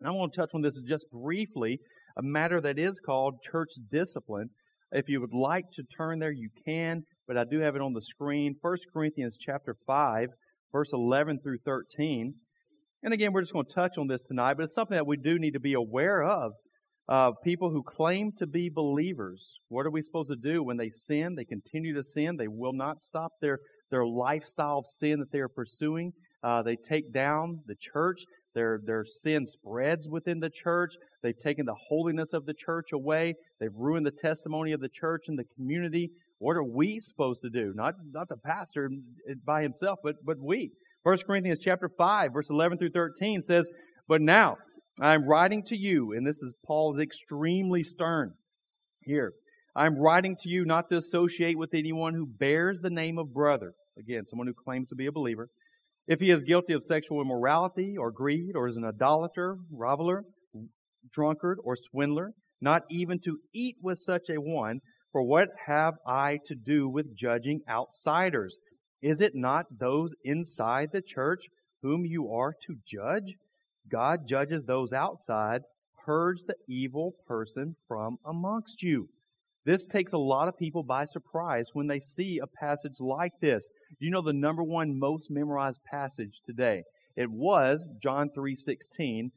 and 0.00 0.08
I 0.08 0.12
want 0.12 0.32
to 0.32 0.40
touch 0.40 0.50
on 0.54 0.62
this 0.62 0.78
just 0.86 1.06
briefly, 1.10 1.78
a 2.16 2.22
matter 2.22 2.60
that 2.60 2.78
is 2.78 3.00
called 3.00 3.42
church 3.42 3.70
discipline. 3.90 4.50
If 4.92 5.08
you 5.08 5.20
would 5.20 5.32
like 5.32 5.70
to 5.72 5.82
turn 5.96 6.18
there, 6.18 6.32
you 6.32 6.50
can, 6.66 7.04
but 7.26 7.36
I 7.36 7.44
do 7.44 7.60
have 7.60 7.74
it 7.74 7.82
on 7.82 7.94
the 7.94 8.02
screen. 8.02 8.56
1 8.60 8.76
Corinthians 8.92 9.38
chapter 9.40 9.76
5, 9.86 10.28
verse 10.72 10.90
11 10.92 11.40
through 11.42 11.58
13. 11.64 12.34
And 13.02 13.14
again, 13.14 13.32
we're 13.32 13.40
just 13.40 13.52
going 13.52 13.66
to 13.66 13.72
touch 13.72 13.98
on 13.98 14.06
this 14.06 14.22
tonight, 14.24 14.54
but 14.58 14.64
it's 14.64 14.74
something 14.74 14.94
that 14.94 15.06
we 15.06 15.16
do 15.16 15.38
need 15.38 15.52
to 15.52 15.60
be 15.60 15.74
aware 15.74 16.22
of. 16.22 16.52
Uh, 17.06 17.32
people 17.42 17.70
who 17.70 17.82
claim 17.82 18.32
to 18.38 18.46
be 18.46 18.70
believers, 18.70 19.58
what 19.68 19.84
are 19.84 19.90
we 19.90 20.00
supposed 20.00 20.30
to 20.30 20.36
do 20.36 20.62
when 20.62 20.78
they 20.78 20.88
sin? 20.88 21.34
They 21.34 21.44
continue 21.44 21.94
to 21.94 22.02
sin. 22.02 22.36
They 22.36 22.48
will 22.48 22.72
not 22.72 23.02
stop 23.02 23.32
their, 23.42 23.58
their 23.90 24.06
lifestyle 24.06 24.78
of 24.78 24.86
sin 24.88 25.18
that 25.20 25.30
they 25.30 25.40
are 25.40 25.48
pursuing. 25.48 26.12
Uh, 26.42 26.62
they 26.62 26.76
take 26.76 27.12
down 27.12 27.60
the 27.66 27.74
church. 27.78 28.22
Their, 28.54 28.80
their 28.84 29.04
sin 29.04 29.44
spreads 29.46 30.08
within 30.08 30.40
the 30.40 30.50
church. 30.50 30.94
They've 31.22 31.38
taken 31.38 31.66
the 31.66 31.76
holiness 31.88 32.32
of 32.32 32.46
the 32.46 32.54
church 32.54 32.92
away. 32.92 33.34
They've 33.60 33.74
ruined 33.74 34.06
the 34.06 34.12
testimony 34.12 34.72
of 34.72 34.80
the 34.80 34.88
church 34.88 35.24
and 35.28 35.38
the 35.38 35.44
community. 35.56 36.10
What 36.38 36.56
are 36.56 36.64
we 36.64 37.00
supposed 37.00 37.42
to 37.42 37.50
do? 37.50 37.72
Not, 37.74 37.94
not 38.12 38.28
the 38.28 38.36
pastor 38.36 38.90
by 39.44 39.62
himself, 39.62 39.98
but, 40.02 40.16
but 40.24 40.38
we. 40.38 40.70
1 41.02 41.18
Corinthians 41.26 41.58
chapter 41.58 41.90
5, 41.98 42.32
verse 42.32 42.48
11 42.48 42.78
through 42.78 42.90
13 42.90 43.42
says, 43.42 43.68
But 44.08 44.22
now 44.22 44.56
I 45.00 45.14
am 45.14 45.26
writing 45.26 45.64
to 45.64 45.76
you, 45.76 46.12
and 46.12 46.26
this 46.26 46.40
is 46.40 46.54
Paul 46.64 46.94
is 46.94 47.00
extremely 47.00 47.82
stern 47.82 48.34
here. 49.02 49.32
I 49.74 49.86
am 49.86 49.98
writing 49.98 50.36
to 50.40 50.48
you 50.48 50.64
not 50.64 50.88
to 50.90 50.96
associate 50.96 51.58
with 51.58 51.74
anyone 51.74 52.14
who 52.14 52.26
bears 52.26 52.80
the 52.80 52.90
name 52.90 53.18
of 53.18 53.34
brother. 53.34 53.72
Again, 53.98 54.26
someone 54.26 54.46
who 54.46 54.54
claims 54.54 54.88
to 54.90 54.94
be 54.94 55.06
a 55.06 55.12
believer 55.12 55.48
if 56.06 56.20
he 56.20 56.30
is 56.30 56.42
guilty 56.42 56.74
of 56.74 56.84
sexual 56.84 57.20
immorality 57.20 57.96
or 57.98 58.12
greed 58.12 58.52
or 58.54 58.68
is 58.68 58.76
an 58.76 58.84
idolater, 58.84 59.56
reveler, 59.72 60.24
drunkard, 61.12 61.58
or 61.64 61.76
swindler, 61.76 62.32
not 62.60 62.82
even 62.90 63.18
to 63.20 63.38
eat 63.54 63.76
with 63.82 63.98
such 63.98 64.28
a 64.28 64.40
one, 64.40 64.80
for 65.12 65.22
what 65.22 65.48
have 65.66 65.94
I 66.06 66.38
to 66.46 66.54
do 66.54 66.88
with 66.88 67.16
judging 67.16 67.60
outsiders? 67.68 68.56
Is 69.02 69.20
it 69.20 69.32
not 69.34 69.66
those 69.80 70.10
inside 70.24 70.90
the 70.92 71.02
church 71.02 71.40
whom 71.82 72.04
you 72.04 72.30
are 72.32 72.54
to 72.66 72.76
judge? 72.86 73.34
God 73.90 74.26
judges 74.26 74.64
those 74.64 74.92
outside. 74.92 75.62
Purge 76.04 76.42
the 76.46 76.56
evil 76.68 77.14
person 77.26 77.76
from 77.88 78.18
amongst 78.24 78.82
you. 78.82 79.08
This 79.64 79.86
takes 79.86 80.12
a 80.12 80.18
lot 80.18 80.48
of 80.48 80.58
people 80.58 80.82
by 80.82 81.06
surprise 81.06 81.70
when 81.72 81.86
they 81.86 81.98
see 81.98 82.38
a 82.38 82.46
passage 82.46 83.00
like 83.00 83.32
this. 83.40 83.70
You 83.98 84.10
know 84.10 84.20
the 84.20 84.32
number 84.32 84.62
one 84.62 84.98
most 84.98 85.30
memorized 85.30 85.80
passage 85.90 86.40
today? 86.44 86.82
It 87.16 87.30
was 87.30 87.86
John 88.02 88.28
3:16. 88.30 89.30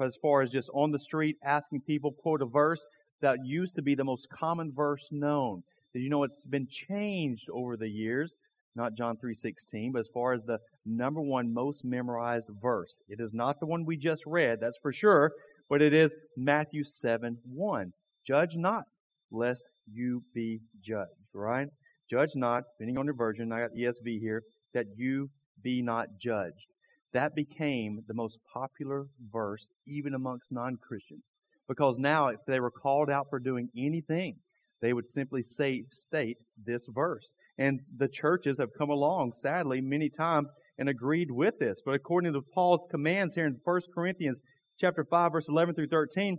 As 0.00 0.16
far 0.22 0.42
as 0.42 0.50
just 0.50 0.70
on 0.72 0.92
the 0.92 1.00
street 1.00 1.36
asking 1.42 1.80
people 1.80 2.12
quote 2.12 2.42
a 2.42 2.46
verse 2.46 2.84
that 3.20 3.44
used 3.44 3.74
to 3.74 3.82
be 3.82 3.96
the 3.96 4.04
most 4.04 4.28
common 4.30 4.72
verse 4.72 5.08
known. 5.10 5.64
Did 5.92 6.02
you 6.02 6.10
know 6.10 6.22
it's 6.22 6.40
been 6.42 6.68
changed 6.68 7.48
over 7.52 7.76
the 7.76 7.88
years? 7.88 8.34
Not 8.74 8.94
John 8.94 9.16
3:16, 9.16 9.92
but 9.92 10.00
as 10.00 10.08
far 10.08 10.32
as 10.32 10.44
the 10.44 10.58
number 10.84 11.20
one 11.20 11.52
most 11.52 11.84
memorized 11.84 12.48
verse, 12.60 12.98
it 13.08 13.20
is 13.20 13.34
not 13.34 13.60
the 13.60 13.66
one 13.66 13.84
we 13.84 13.96
just 13.96 14.24
read, 14.26 14.60
that's 14.60 14.78
for 14.78 14.92
sure, 14.92 15.32
but 15.68 15.82
it 15.82 15.92
is 15.92 16.16
Matthew 16.36 16.82
7:1. 16.84 17.92
Judge 18.26 18.56
not 18.56 18.84
lest 19.30 19.64
you 19.86 20.22
be 20.34 20.60
judged, 20.80 21.10
right? 21.34 21.68
Judge 22.10 22.34
not, 22.34 22.64
depending 22.74 22.98
on 22.98 23.06
your 23.06 23.14
version, 23.14 23.52
I 23.52 23.60
got 23.60 23.74
ESV 23.74 24.18
here, 24.20 24.42
that 24.74 24.86
you 24.96 25.30
be 25.62 25.82
not 25.82 26.18
judged. 26.18 26.66
That 27.12 27.34
became 27.34 28.04
the 28.06 28.14
most 28.14 28.38
popular 28.52 29.06
verse 29.30 29.68
even 29.86 30.14
amongst 30.14 30.52
non-Christians. 30.52 31.24
Because 31.68 31.98
now, 31.98 32.28
if 32.28 32.40
they 32.46 32.60
were 32.60 32.70
called 32.70 33.10
out 33.10 33.28
for 33.30 33.38
doing 33.38 33.70
anything, 33.76 34.36
they 34.82 34.92
would 34.92 35.06
simply 35.06 35.42
say, 35.42 35.84
state 35.92 36.36
this 36.62 36.86
verse. 36.92 37.32
And 37.56 37.80
the 37.96 38.08
churches 38.08 38.58
have 38.58 38.70
come 38.76 38.90
along, 38.90 39.32
sadly, 39.34 39.80
many 39.80 40.10
times 40.10 40.52
and 40.76 40.88
agreed 40.88 41.30
with 41.30 41.54
this. 41.60 41.80
But 41.84 41.94
according 41.94 42.32
to 42.32 42.40
Paul's 42.52 42.86
commands 42.90 43.36
here 43.36 43.46
in 43.46 43.56
1 43.62 43.80
Corinthians 43.94 44.42
chapter 44.78 45.06
5, 45.08 45.32
verse 45.32 45.48
11 45.48 45.76
through 45.76 45.88
13, 45.88 46.38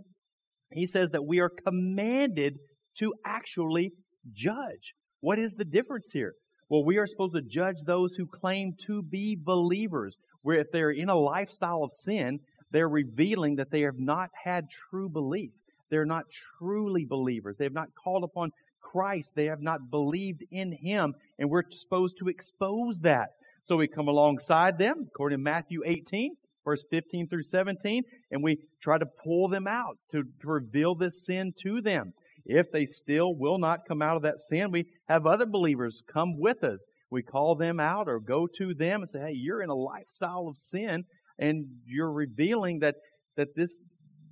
he 0.72 0.86
says 0.86 1.10
that 1.10 1.24
we 1.24 1.40
are 1.40 1.50
commanded 1.64 2.58
to 2.98 3.14
actually 3.26 3.92
judge. 4.32 4.92
What 5.20 5.38
is 5.38 5.54
the 5.54 5.64
difference 5.64 6.10
here? 6.12 6.34
Well, 6.68 6.84
we 6.84 6.98
are 6.98 7.06
supposed 7.06 7.34
to 7.34 7.42
judge 7.42 7.76
those 7.86 8.14
who 8.16 8.26
claim 8.26 8.72
to 8.86 9.02
be 9.02 9.36
believers, 9.40 10.16
where 10.42 10.58
if 10.58 10.66
they're 10.72 10.90
in 10.90 11.08
a 11.08 11.16
lifestyle 11.16 11.82
of 11.82 11.92
sin, 11.92 12.40
they're 12.70 12.88
revealing 12.88 13.56
that 13.56 13.70
they 13.70 13.82
have 13.82 13.98
not 13.98 14.28
had 14.44 14.64
true 14.90 15.08
belief. 15.08 15.52
They're 15.94 16.04
not 16.04 16.24
truly 16.58 17.04
believers. 17.04 17.54
They 17.56 17.66
have 17.66 17.72
not 17.72 17.94
called 17.94 18.24
upon 18.24 18.50
Christ. 18.82 19.34
They 19.36 19.44
have 19.44 19.60
not 19.60 19.92
believed 19.92 20.42
in 20.50 20.72
Him, 20.72 21.14
and 21.38 21.48
we're 21.48 21.62
supposed 21.70 22.16
to 22.18 22.28
expose 22.28 22.98
that. 23.02 23.28
So 23.62 23.76
we 23.76 23.86
come 23.86 24.08
alongside 24.08 24.76
them, 24.76 25.06
according 25.06 25.38
to 25.38 25.44
Matthew 25.44 25.82
18, 25.86 26.34
verse 26.64 26.82
15 26.90 27.28
through 27.28 27.44
17, 27.44 28.02
and 28.32 28.42
we 28.42 28.58
try 28.82 28.98
to 28.98 29.06
pull 29.06 29.46
them 29.46 29.68
out 29.68 29.96
to, 30.10 30.24
to 30.24 30.48
reveal 30.48 30.96
this 30.96 31.24
sin 31.24 31.52
to 31.62 31.80
them. 31.80 32.12
If 32.44 32.72
they 32.72 32.86
still 32.86 33.32
will 33.32 33.58
not 33.58 33.86
come 33.86 34.02
out 34.02 34.16
of 34.16 34.22
that 34.22 34.40
sin, 34.40 34.72
we 34.72 34.86
have 35.08 35.26
other 35.26 35.46
believers 35.46 36.02
come 36.12 36.40
with 36.40 36.64
us. 36.64 36.84
We 37.08 37.22
call 37.22 37.54
them 37.54 37.78
out 37.78 38.08
or 38.08 38.18
go 38.18 38.48
to 38.58 38.74
them 38.74 39.02
and 39.02 39.08
say, 39.08 39.20
hey, 39.20 39.34
you're 39.34 39.62
in 39.62 39.70
a 39.70 39.76
lifestyle 39.76 40.48
of 40.48 40.58
sin 40.58 41.04
and 41.38 41.66
you're 41.86 42.10
revealing 42.10 42.80
that, 42.80 42.96
that 43.36 43.54
this, 43.54 43.78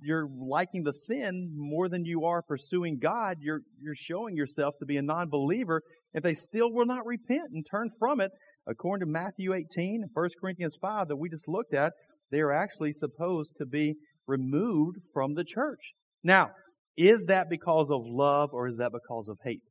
you're 0.03 0.27
liking 0.27 0.83
the 0.83 0.93
sin 0.93 1.53
more 1.55 1.89
than 1.89 2.05
you 2.05 2.25
are 2.25 2.41
pursuing 2.41 2.99
God. 3.01 3.37
You're, 3.39 3.61
you're 3.81 3.95
showing 3.95 4.35
yourself 4.35 4.75
to 4.79 4.85
be 4.85 4.97
a 4.97 5.01
non-believer. 5.01 5.81
If 6.13 6.23
they 6.23 6.33
still 6.33 6.71
will 6.71 6.85
not 6.85 7.05
repent 7.05 7.51
and 7.53 7.65
turn 7.69 7.89
from 7.97 8.19
it, 8.19 8.31
according 8.67 9.05
to 9.07 9.11
Matthew 9.11 9.53
18 9.53 10.01
and 10.03 10.11
1 10.13 10.29
Corinthians 10.39 10.73
5 10.81 11.07
that 11.07 11.15
we 11.15 11.29
just 11.29 11.47
looked 11.47 11.73
at, 11.73 11.93
they 12.31 12.39
are 12.39 12.51
actually 12.51 12.93
supposed 12.93 13.53
to 13.57 13.65
be 13.65 13.95
removed 14.27 14.97
from 15.13 15.33
the 15.33 15.43
church. 15.43 15.93
Now, 16.23 16.51
is 16.97 17.25
that 17.25 17.49
because 17.49 17.89
of 17.89 18.01
love 18.05 18.49
or 18.53 18.67
is 18.67 18.77
that 18.77 18.91
because 18.91 19.27
of 19.27 19.37
hate? 19.43 19.63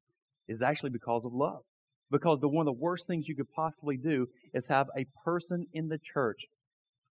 It's 0.48 0.62
actually 0.62 0.90
because 0.90 1.24
of 1.24 1.32
love. 1.32 1.62
Because 2.10 2.40
the 2.40 2.48
one 2.48 2.66
of 2.66 2.74
the 2.74 2.80
worst 2.80 3.06
things 3.06 3.26
you 3.26 3.36
could 3.36 3.50
possibly 3.54 3.96
do 3.96 4.26
is 4.52 4.68
have 4.68 4.86
a 4.96 5.06
person 5.24 5.66
in 5.72 5.88
the 5.88 5.98
church 5.98 6.42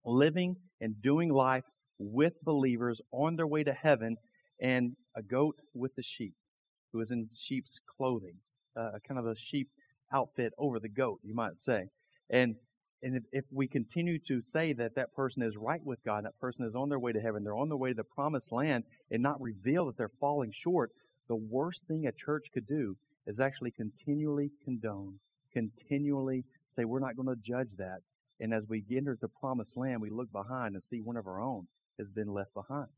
living 0.04 0.56
and 0.80 1.00
doing 1.02 1.30
life 1.30 1.64
with 1.98 2.34
believers 2.42 3.00
on 3.12 3.36
their 3.36 3.46
way 3.46 3.64
to 3.64 3.72
heaven 3.72 4.16
and 4.60 4.96
a 5.16 5.22
goat 5.22 5.56
with 5.74 5.94
the 5.96 6.02
sheep. 6.02 6.34
who 6.92 7.00
is 7.00 7.10
in 7.10 7.28
sheep's 7.36 7.78
clothing, 7.96 8.36
uh, 8.74 8.92
kind 9.06 9.20
of 9.20 9.26
a 9.26 9.36
sheep 9.36 9.68
outfit 10.12 10.52
over 10.56 10.80
the 10.80 10.88
goat, 10.88 11.20
you 11.22 11.34
might 11.34 11.58
say. 11.58 11.88
And 12.30 12.56
and 13.00 13.14
if, 13.14 13.22
if, 13.30 13.44
we 13.52 13.68
continue 13.68 14.18
to 14.26 14.42
say 14.42 14.72
that 14.72 14.96
that 14.96 15.14
person 15.14 15.44
is 15.44 15.56
right 15.56 15.84
with 15.84 16.02
God, 16.04 16.24
that 16.24 16.38
person 16.40 16.64
is 16.64 16.74
on 16.74 16.88
their 16.88 16.98
way 16.98 17.12
to 17.12 17.20
heaven, 17.20 17.44
they're 17.44 17.56
on 17.56 17.68
their 17.68 17.76
way 17.76 17.90
to 17.90 17.94
the 17.94 18.02
promised 18.02 18.50
land, 18.50 18.82
and 19.08 19.22
not 19.22 19.40
reveal 19.40 19.86
that 19.86 19.96
they're 19.96 20.10
falling 20.18 20.50
short, 20.52 20.90
the 21.28 21.36
worst 21.36 21.86
thing 21.86 22.06
a 22.06 22.12
church 22.12 22.46
could 22.52 22.66
do 22.66 22.96
is 23.24 23.38
actually 23.38 23.70
continually 23.70 24.50
condone, 24.64 25.20
continually 25.52 26.44
say, 26.68 26.84
we're 26.84 26.98
not 26.98 27.14
going 27.14 27.28
to 27.28 27.40
judge 27.40 27.76
that. 27.76 27.98
And 28.40 28.52
as 28.52 28.64
we 28.68 28.84
enter 28.90 29.16
the 29.20 29.28
promised 29.28 29.76
land, 29.76 30.00
we 30.00 30.10
look 30.10 30.32
behind 30.32 30.74
and 30.74 30.82
see 30.82 31.00
one 31.00 31.16
of 31.16 31.26
our 31.26 31.40
own 31.40 31.68
has 31.98 32.10
been 32.10 32.28
left 32.28 32.54
behind. 32.54 32.88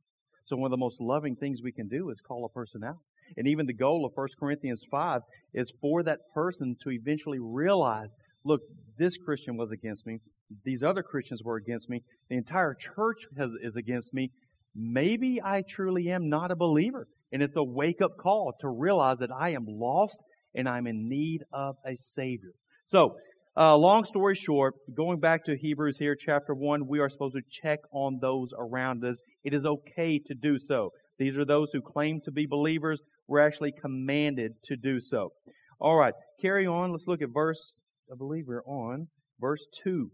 So 0.45 0.57
one 0.57 0.67
of 0.67 0.71
the 0.73 0.77
most 0.85 1.01
loving 1.01 1.37
things 1.37 1.63
we 1.63 1.73
can 1.73 1.89
do 1.89 2.11
is 2.11 2.21
call 2.21 2.45
a 2.45 2.49
person 2.49 2.83
out. 2.83 2.99
And 3.37 3.47
even 3.47 3.67
the 3.67 3.73
goal 3.73 4.05
of 4.05 4.13
1 4.15 4.29
Corinthians 4.39 4.83
5 4.91 5.23
is 5.55 5.73
for 5.81 6.03
that 6.03 6.19
person 6.35 6.77
to 6.83 6.91
eventually 6.91 7.39
realize, 7.39 8.13
look, 8.45 8.63
this 8.99 9.17
Christian 9.17 9.57
was 9.57 9.71
against 9.71 10.07
me. 10.07 10.19
These 10.65 10.83
other 10.83 11.03
Christians 11.03 11.43
were 11.45 11.57
against 11.57 11.89
me. 11.89 12.03
The 12.29 12.37
entire 12.37 12.75
church 12.75 13.27
has, 13.39 13.53
is 13.63 13.77
against 13.77 14.13
me. 14.13 14.31
Maybe 14.75 15.41
I 15.43 15.63
truly 15.69 16.11
am 16.11 16.29
not 16.29 16.51
a 16.51 16.57
believer. 16.57 17.07
And 17.33 17.43
it's 17.43 17.57
a 17.57 17.63
wake 17.63 18.01
up 18.03 18.17
call 18.19 18.53
to 18.61 18.69
realize 18.69 19.19
that 19.19 19.31
I 19.31 19.51
am 19.51 19.67
lost 19.69 20.19
and 20.55 20.69
I'm 20.69 20.87
in 20.89 21.09
need 21.09 21.43
of 21.53 21.77
a 21.87 21.97
Savior. 21.97 22.53
So, 22.85 23.15
uh, 23.57 23.77
long 23.77 24.05
story 24.05 24.35
short, 24.35 24.75
going 24.95 25.19
back 25.19 25.45
to 25.45 25.57
Hebrews 25.57 25.99
here, 25.99 26.17
chapter 26.19 26.55
1, 26.55 26.87
we 26.87 27.01
are 27.01 27.09
supposed 27.09 27.35
to 27.35 27.43
check 27.51 27.81
on 27.93 28.19
those 28.21 28.53
around 28.57 29.05
us. 29.05 29.21
It 29.43 29.53
is 29.53 29.67
okay 29.67 30.21
to 30.27 30.35
do 30.35 30.59
so. 30.61 30.91
These 31.19 31.37
are 31.37 31.45
those 31.45 31.71
who 31.73 31.83
claim 31.83 32.21
to 32.25 32.31
be 32.31 32.47
believers. 32.47 33.01
We're 33.27 33.45
actually 33.47 33.73
commanded 33.73 34.53
to 34.65 34.77
do 34.77 35.01
so. 35.01 35.33
All 35.81 35.97
right, 35.97 36.15
carry 36.41 36.67
on. 36.67 36.93
Let's 36.93 37.09
look 37.09 37.23
at 37.23 37.31
verse, 37.35 37.73
I 38.11 38.15
believe 38.17 38.45
we're 38.47 38.65
on 38.65 39.09
verse 39.41 39.67
2. 39.83 40.11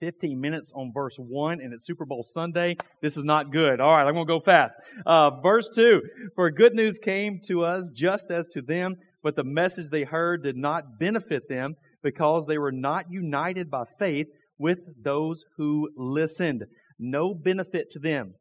15 0.00 0.40
minutes 0.40 0.70
on 0.76 0.92
verse 0.94 1.16
1 1.18 1.60
and 1.60 1.72
it's 1.72 1.84
Super 1.84 2.04
Bowl 2.04 2.24
Sunday. 2.28 2.76
This 3.02 3.16
is 3.16 3.24
not 3.24 3.50
good. 3.50 3.80
All 3.80 3.90
right, 3.90 4.06
I'm 4.06 4.14
going 4.14 4.26
to 4.26 4.32
go 4.32 4.40
fast. 4.40 4.78
Uh, 5.04 5.30
verse 5.42 5.68
2. 5.74 6.02
For 6.36 6.50
good 6.50 6.74
news 6.74 6.98
came 6.98 7.40
to 7.46 7.64
us 7.64 7.90
just 7.92 8.30
as 8.30 8.46
to 8.48 8.62
them, 8.62 8.96
but 9.24 9.34
the 9.34 9.42
message 9.42 9.90
they 9.90 10.04
heard 10.04 10.44
did 10.44 10.56
not 10.56 11.00
benefit 11.00 11.48
them 11.48 11.74
because 12.02 12.46
they 12.46 12.58
were 12.58 12.72
not 12.72 13.06
united 13.10 13.70
by 13.70 13.84
faith 13.98 14.26
with 14.58 14.78
those 15.02 15.44
who 15.56 15.88
listened. 15.96 16.64
No 16.98 17.34
benefit 17.34 17.90
to 17.92 17.98
them. 17.98 18.34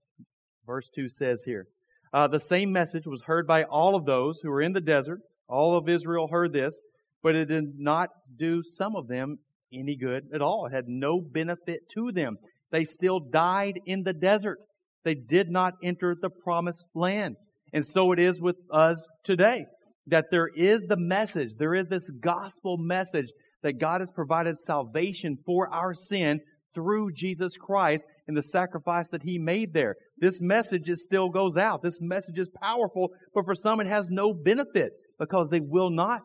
Verse 0.65 0.89
2 0.95 1.09
says 1.09 1.43
here. 1.45 1.67
Uh, 2.13 2.27
the 2.27 2.39
same 2.39 2.71
message 2.71 3.05
was 3.05 3.23
heard 3.25 3.45
by 3.45 3.63
all 3.63 3.95
of 3.95 4.05
those 4.05 4.39
who 4.41 4.49
were 4.49 4.61
in 4.61 4.73
the 4.73 4.81
desert. 4.81 5.19
All 5.47 5.77
of 5.77 5.89
Israel 5.89 6.27
heard 6.31 6.53
this, 6.53 6.79
but 7.21 7.35
it 7.35 7.45
did 7.45 7.77
not 7.77 8.09
do 8.37 8.63
some 8.63 8.95
of 8.95 9.07
them 9.07 9.39
any 9.73 9.97
good 9.97 10.23
at 10.33 10.41
all. 10.41 10.65
It 10.65 10.75
had 10.75 10.87
no 10.87 11.21
benefit 11.21 11.81
to 11.93 12.11
them. 12.11 12.37
They 12.71 12.85
still 12.85 13.19
died 13.19 13.79
in 13.85 14.03
the 14.03 14.13
desert. 14.13 14.59
They 15.03 15.15
did 15.15 15.49
not 15.49 15.73
enter 15.83 16.15
the 16.19 16.29
promised 16.29 16.85
land. 16.93 17.35
And 17.73 17.85
so 17.85 18.11
it 18.11 18.19
is 18.19 18.41
with 18.41 18.57
us 18.71 19.05
today 19.23 19.65
that 20.07 20.25
there 20.31 20.47
is 20.47 20.83
the 20.83 20.97
message, 20.97 21.55
there 21.57 21.75
is 21.75 21.87
this 21.87 22.09
gospel 22.09 22.77
message 22.77 23.27
that 23.63 23.79
God 23.79 24.01
has 24.01 24.11
provided 24.11 24.57
salvation 24.57 25.37
for 25.45 25.71
our 25.73 25.93
sin 25.93 26.41
through 26.73 27.11
Jesus 27.13 27.53
Christ 27.59 28.07
and 28.27 28.37
the 28.37 28.43
sacrifice 28.43 29.09
that 29.09 29.23
He 29.23 29.39
made 29.39 29.73
there. 29.73 29.95
This 30.17 30.39
message 30.39 30.89
is 30.89 31.03
still 31.03 31.29
goes 31.29 31.57
out. 31.57 31.81
This 31.81 31.99
message 31.99 32.37
is 32.37 32.49
powerful, 32.61 33.09
but 33.33 33.45
for 33.45 33.55
some 33.55 33.79
it 33.79 33.87
has 33.87 34.09
no 34.09 34.33
benefit 34.33 34.91
because 35.19 35.49
they 35.49 35.59
will 35.59 35.89
not 35.89 36.21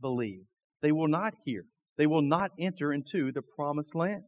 believe. 0.00 0.42
They 0.82 0.92
will 0.92 1.08
not 1.08 1.34
hear. 1.44 1.64
They 1.96 2.06
will 2.06 2.22
not 2.22 2.50
enter 2.58 2.92
into 2.92 3.32
the 3.32 3.42
promised 3.42 3.94
land. 3.94 4.22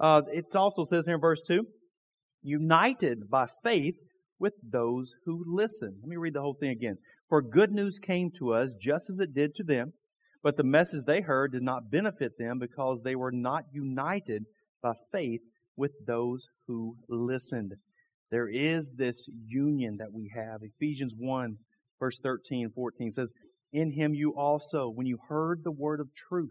Uh, 0.00 0.22
it 0.32 0.54
also 0.54 0.84
says 0.84 1.06
here 1.06 1.16
in 1.16 1.20
verse 1.20 1.42
2 1.46 1.64
united 2.42 3.30
by 3.30 3.46
faith 3.62 3.94
with 4.38 4.54
those 4.62 5.12
who 5.24 5.44
listen. 5.46 5.98
Let 6.00 6.08
me 6.08 6.16
read 6.16 6.34
the 6.34 6.40
whole 6.40 6.56
thing 6.58 6.70
again. 6.70 6.96
For 7.28 7.40
good 7.40 7.70
news 7.70 7.98
came 7.98 8.30
to 8.38 8.52
us 8.52 8.72
just 8.80 9.08
as 9.08 9.18
it 9.20 9.34
did 9.34 9.54
to 9.54 9.62
them, 9.62 9.92
but 10.42 10.56
the 10.56 10.64
message 10.64 11.04
they 11.06 11.20
heard 11.20 11.52
did 11.52 11.62
not 11.62 11.90
benefit 11.90 12.32
them 12.38 12.58
because 12.58 13.02
they 13.02 13.14
were 13.14 13.32
not 13.32 13.64
united 13.72 14.44
by 14.82 14.92
faith 15.12 15.40
with 15.76 15.92
those 16.06 16.48
who 16.66 16.96
listened. 17.08 17.74
There 18.30 18.48
is 18.48 18.92
this 18.96 19.26
union 19.46 19.96
that 19.98 20.12
we 20.12 20.32
have. 20.34 20.60
Ephesians 20.62 21.14
1, 21.16 21.56
verse 22.00 22.18
13 22.22 22.64
and 22.64 22.74
14 22.74 23.12
says, 23.12 23.32
In 23.72 23.92
him 23.92 24.14
you 24.14 24.34
also, 24.36 24.88
when 24.88 25.06
you 25.06 25.18
heard 25.28 25.60
the 25.62 25.70
word 25.70 26.00
of 26.00 26.08
truth, 26.14 26.50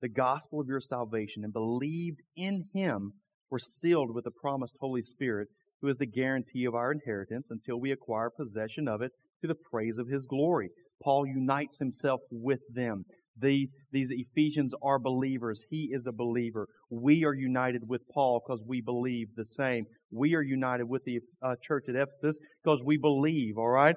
the 0.00 0.08
gospel 0.08 0.60
of 0.60 0.66
your 0.66 0.80
salvation, 0.80 1.44
and 1.44 1.52
believed 1.52 2.20
in 2.36 2.64
him, 2.74 3.12
were 3.50 3.58
sealed 3.58 4.14
with 4.14 4.24
the 4.24 4.30
promised 4.30 4.74
Holy 4.80 5.02
Spirit, 5.02 5.48
who 5.80 5.88
is 5.88 5.98
the 5.98 6.06
guarantee 6.06 6.64
of 6.64 6.74
our 6.74 6.90
inheritance 6.90 7.48
until 7.50 7.78
we 7.78 7.92
acquire 7.92 8.30
possession 8.30 8.88
of 8.88 9.00
it 9.02 9.12
to 9.42 9.46
the 9.46 9.54
praise 9.54 9.98
of 9.98 10.08
his 10.08 10.26
glory. 10.26 10.70
Paul 11.02 11.26
unites 11.26 11.78
himself 11.78 12.20
with 12.30 12.60
them. 12.72 13.04
The, 13.36 13.68
these 13.90 14.10
Ephesians 14.10 14.74
are 14.82 14.98
believers. 14.98 15.62
He 15.68 15.90
is 15.92 16.06
a 16.06 16.12
believer. 16.12 16.68
We 16.90 17.24
are 17.24 17.34
united 17.34 17.82
with 17.88 18.02
Paul 18.12 18.40
because 18.46 18.62
we 18.64 18.80
believe 18.80 19.28
the 19.34 19.44
same. 19.44 19.86
We 20.12 20.34
are 20.36 20.42
united 20.42 20.88
with 20.88 21.02
the 21.04 21.18
uh, 21.42 21.56
church 21.60 21.86
at 21.88 21.96
Ephesus 21.96 22.38
because 22.62 22.84
we 22.84 22.96
believe, 22.96 23.58
all 23.58 23.70
right? 23.70 23.96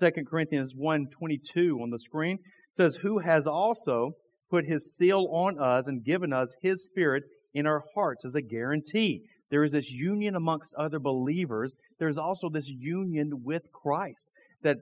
2 0.00 0.10
Corinthians 0.28 0.72
1 0.74 1.06
22 1.18 1.78
on 1.82 1.90
the 1.90 1.98
screen 1.98 2.38
says, 2.74 2.98
Who 3.02 3.18
has 3.18 3.46
also 3.46 4.12
put 4.50 4.64
his 4.66 4.94
seal 4.96 5.28
on 5.30 5.58
us 5.60 5.86
and 5.86 6.04
given 6.04 6.32
us 6.32 6.54
his 6.62 6.84
spirit 6.84 7.24
in 7.54 7.66
our 7.66 7.82
hearts 7.94 8.24
as 8.24 8.34
a 8.34 8.42
guarantee. 8.42 9.22
There 9.50 9.64
is 9.64 9.72
this 9.72 9.90
union 9.90 10.34
amongst 10.34 10.74
other 10.74 10.98
believers. 10.98 11.74
There's 11.98 12.18
also 12.18 12.48
this 12.50 12.68
union 12.68 13.42
with 13.44 13.62
Christ 13.72 14.26
that 14.62 14.76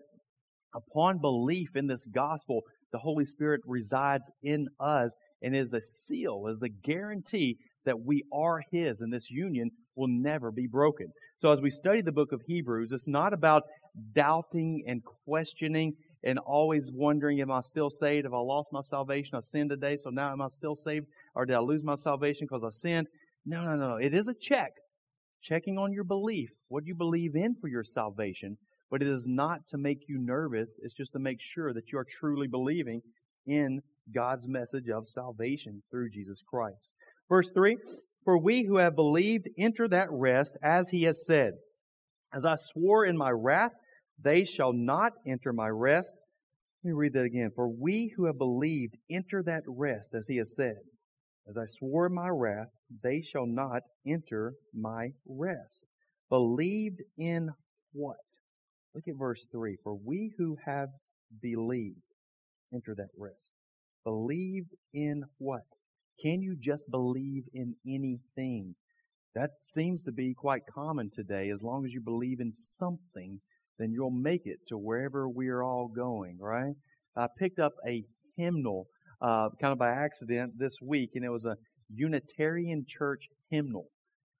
upon 0.76 1.18
belief 1.18 1.70
in 1.74 1.86
this 1.86 2.06
gospel, 2.06 2.62
the 2.92 2.98
Holy 2.98 3.24
Spirit 3.24 3.62
resides 3.66 4.30
in 4.42 4.68
us 4.78 5.16
and 5.42 5.56
is 5.56 5.72
a 5.72 5.82
seal, 5.82 6.46
is 6.48 6.62
a 6.62 6.68
guarantee 6.68 7.56
that 7.84 8.00
we 8.00 8.22
are 8.32 8.60
His 8.70 9.00
and 9.00 9.12
this 9.12 9.30
union 9.30 9.70
will 9.96 10.08
never 10.08 10.50
be 10.50 10.66
broken. 10.66 11.06
So 11.36 11.52
as 11.52 11.60
we 11.60 11.70
study 11.70 12.02
the 12.02 12.12
book 12.12 12.32
of 12.32 12.42
Hebrews, 12.46 12.92
it's 12.92 13.08
not 13.08 13.32
about 13.32 13.62
doubting 14.14 14.82
and 14.86 15.02
questioning 15.24 15.94
and 16.24 16.38
always 16.38 16.90
wondering, 16.92 17.40
am 17.40 17.50
I 17.50 17.60
still 17.60 17.90
saved? 17.90 18.24
Have 18.24 18.34
I 18.34 18.38
lost 18.38 18.68
my 18.72 18.80
salvation? 18.80 19.36
I 19.36 19.40
sinned 19.40 19.70
today, 19.70 19.96
so 19.96 20.10
now 20.10 20.32
am 20.32 20.42
I 20.42 20.48
still 20.48 20.74
saved? 20.74 21.06
Or 21.34 21.46
did 21.46 21.54
I 21.54 21.60
lose 21.60 21.84
my 21.84 21.94
salvation 21.94 22.46
because 22.50 22.64
I 22.64 22.70
sinned? 22.70 23.06
No, 23.44 23.62
no, 23.64 23.76
no. 23.76 23.96
It 23.96 24.12
is 24.12 24.28
a 24.28 24.34
check. 24.34 24.72
Checking 25.42 25.78
on 25.78 25.92
your 25.92 26.04
belief. 26.04 26.50
What 26.68 26.84
you 26.86 26.96
believe 26.96 27.36
in 27.36 27.54
for 27.60 27.68
your 27.68 27.84
salvation? 27.84 28.58
But 28.90 29.02
it 29.02 29.08
is 29.08 29.26
not 29.26 29.66
to 29.68 29.78
make 29.78 30.08
you 30.08 30.18
nervous. 30.18 30.76
It's 30.82 30.94
just 30.94 31.12
to 31.12 31.18
make 31.18 31.38
sure 31.40 31.72
that 31.72 31.90
you 31.92 31.98
are 31.98 32.06
truly 32.18 32.46
believing 32.46 33.02
in 33.46 33.80
God's 34.14 34.48
message 34.48 34.88
of 34.88 35.08
salvation 35.08 35.82
through 35.90 36.10
Jesus 36.10 36.42
Christ. 36.48 36.92
Verse 37.28 37.50
3 37.54 37.76
For 38.24 38.38
we 38.38 38.64
who 38.64 38.78
have 38.78 38.94
believed 38.94 39.48
enter 39.58 39.88
that 39.88 40.08
rest, 40.10 40.56
as 40.62 40.90
he 40.90 41.02
has 41.02 41.24
said, 41.26 41.52
As 42.32 42.44
I 42.44 42.54
swore 42.56 43.04
in 43.04 43.16
my 43.16 43.30
wrath, 43.30 43.72
they 44.22 44.44
shall 44.44 44.72
not 44.72 45.12
enter 45.26 45.52
my 45.52 45.68
rest. 45.68 46.14
Let 46.82 46.90
me 46.90 46.94
read 46.94 47.14
that 47.14 47.24
again. 47.24 47.50
For 47.54 47.68
we 47.68 48.12
who 48.16 48.26
have 48.26 48.38
believed 48.38 48.94
enter 49.10 49.42
that 49.44 49.64
rest, 49.66 50.14
as 50.14 50.28
he 50.28 50.36
has 50.36 50.54
said, 50.54 50.76
As 51.48 51.58
I 51.58 51.66
swore 51.66 52.06
in 52.06 52.14
my 52.14 52.28
wrath, 52.28 52.68
they 53.02 53.20
shall 53.22 53.46
not 53.46 53.82
enter 54.06 54.54
my 54.72 55.10
rest. 55.26 55.84
Believed 56.30 57.00
in 57.18 57.50
what? 57.92 58.16
Look 58.96 59.08
at 59.08 59.18
verse 59.18 59.44
3. 59.52 59.76
For 59.84 59.94
we 59.94 60.32
who 60.38 60.56
have 60.64 60.88
believed 61.42 62.00
enter 62.72 62.94
that 62.94 63.10
rest. 63.18 63.52
Believed 64.04 64.70
in 64.94 65.24
what? 65.36 65.66
Can 66.24 66.40
you 66.40 66.56
just 66.58 66.90
believe 66.90 67.44
in 67.52 67.74
anything? 67.86 68.74
That 69.34 69.50
seems 69.62 70.02
to 70.04 70.12
be 70.12 70.32
quite 70.32 70.62
common 70.74 71.10
today. 71.14 71.50
As 71.50 71.62
long 71.62 71.84
as 71.84 71.92
you 71.92 72.00
believe 72.00 72.40
in 72.40 72.54
something, 72.54 73.38
then 73.78 73.92
you'll 73.92 74.10
make 74.10 74.46
it 74.46 74.60
to 74.68 74.78
wherever 74.78 75.28
we're 75.28 75.62
all 75.62 75.88
going, 75.88 76.38
right? 76.40 76.74
I 77.14 77.26
picked 77.38 77.58
up 77.58 77.72
a 77.86 78.02
hymnal 78.38 78.86
uh, 79.20 79.50
kind 79.60 79.72
of 79.72 79.78
by 79.78 79.90
accident 79.90 80.54
this 80.56 80.76
week, 80.80 81.10
and 81.14 81.24
it 81.24 81.28
was 81.28 81.44
a 81.44 81.56
Unitarian 81.90 82.86
Church 82.88 83.28
hymnal. 83.50 83.88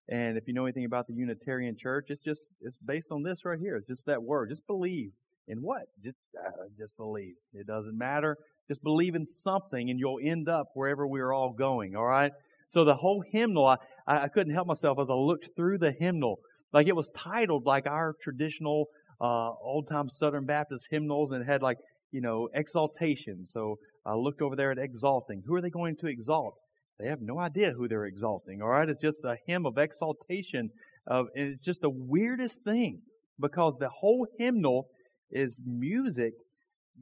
And 0.09 0.37
if 0.37 0.47
you 0.47 0.55
know 0.55 0.65
anything 0.65 0.85
about 0.85 1.07
the 1.09 1.15
Unitarian 1.15 1.77
Church, 1.77 2.07
it's 2.09 2.21
just 2.21 2.47
it's 2.61 2.79
based 2.79 3.11
on 3.11 3.23
this 3.23 3.45
right 3.45 3.59
here. 3.59 3.77
It's 3.77 3.89
just 3.89 4.07
that 4.07 4.23
word. 4.23 4.51
Just 4.51 4.67
believe 4.67 5.11
in 5.49 5.63
what? 5.63 5.83
Just 6.03 6.17
uh, 6.39 6.51
just 6.79 6.97
believe. 6.97 7.35
It 7.53 7.67
doesn't 7.67 7.97
matter. 7.97 8.37
Just 8.69 8.83
believe 8.83 9.15
in 9.15 9.27
something, 9.27 9.91
and 9.91 9.99
you'll 9.99 10.21
end 10.23 10.49
up 10.49 10.69
wherever 10.75 11.07
we're 11.07 11.33
all 11.33 11.53
going. 11.53 11.97
All 11.97 12.05
right. 12.05 12.33
So 12.69 12.85
the 12.85 12.97
whole 12.97 13.23
hymnal, 13.33 13.67
I, 13.67 13.77
I 14.07 14.29
couldn't 14.29 14.55
help 14.55 14.67
myself 14.67 14.99
as 15.01 15.11
I 15.11 15.15
looked 15.15 15.51
through 15.57 15.79
the 15.79 15.93
hymnal. 15.93 16.39
Like 16.73 16.89
it 16.89 16.97
was 16.97 17.11
titled 17.17 17.65
like 17.65 17.87
our 17.87 18.15
traditional 18.21 18.87
uh, 19.21 19.51
old 19.63 19.89
time 19.89 20.09
Southern 20.09 20.47
Baptist 20.47 20.89
hymnals 20.91 21.33
and 21.33 21.47
had 21.47 21.63
like, 21.63 21.79
you 22.11 22.21
know, 22.21 22.49
exaltation. 22.55 23.47
So 23.47 23.77
I 24.05 24.15
looked 24.15 24.43
over 24.43 24.57
there 24.57 24.73
at 24.73 24.79
exalting. 24.79 25.43
Who 25.47 25.55
are 25.55 25.61
they 25.61 25.71
going 25.71 25.97
to 26.01 26.07
exalt? 26.07 26.55
They 26.99 27.09
have 27.09 27.21
no 27.21 27.39
idea 27.39 27.73
who 27.73 27.89
they're 27.89 28.07
exalting. 28.07 28.63
All 28.63 28.69
right. 28.69 28.89
It's 28.89 29.01
just 29.01 29.25
a 29.25 29.37
hymn 29.47 29.67
of 29.67 29.79
exaltation 29.79 30.71
of, 31.07 31.27
and 31.35 31.55
it's 31.55 31.65
just 31.65 31.83
the 31.83 31.91
weirdest 31.91 32.63
thing 32.65 33.03
because 33.39 33.75
the 33.79 33.91
whole 34.01 34.27
hymnal 34.39 34.89
is 35.31 35.61
music 35.65 36.33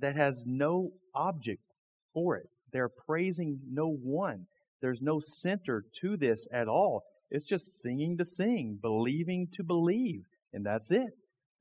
that 0.01 0.17
has 0.17 0.45
no 0.47 0.91
object 1.15 1.63
for 2.13 2.37
it. 2.37 2.49
They're 2.73 2.91
praising 3.07 3.61
no 3.71 3.89
one. 3.89 4.47
There's 4.83 5.01
no 5.01 5.21
center 5.21 5.85
to 6.01 6.17
this 6.17 6.47
at 6.53 6.69
all. 6.69 7.05
It's 7.31 7.45
just 7.45 7.81
singing 7.81 8.19
to 8.19 8.25
sing, 8.25 8.79
believing 8.83 9.49
to 9.55 9.63
believe, 9.63 10.23
and 10.53 10.67
that's 10.67 10.91
it. 10.91 11.11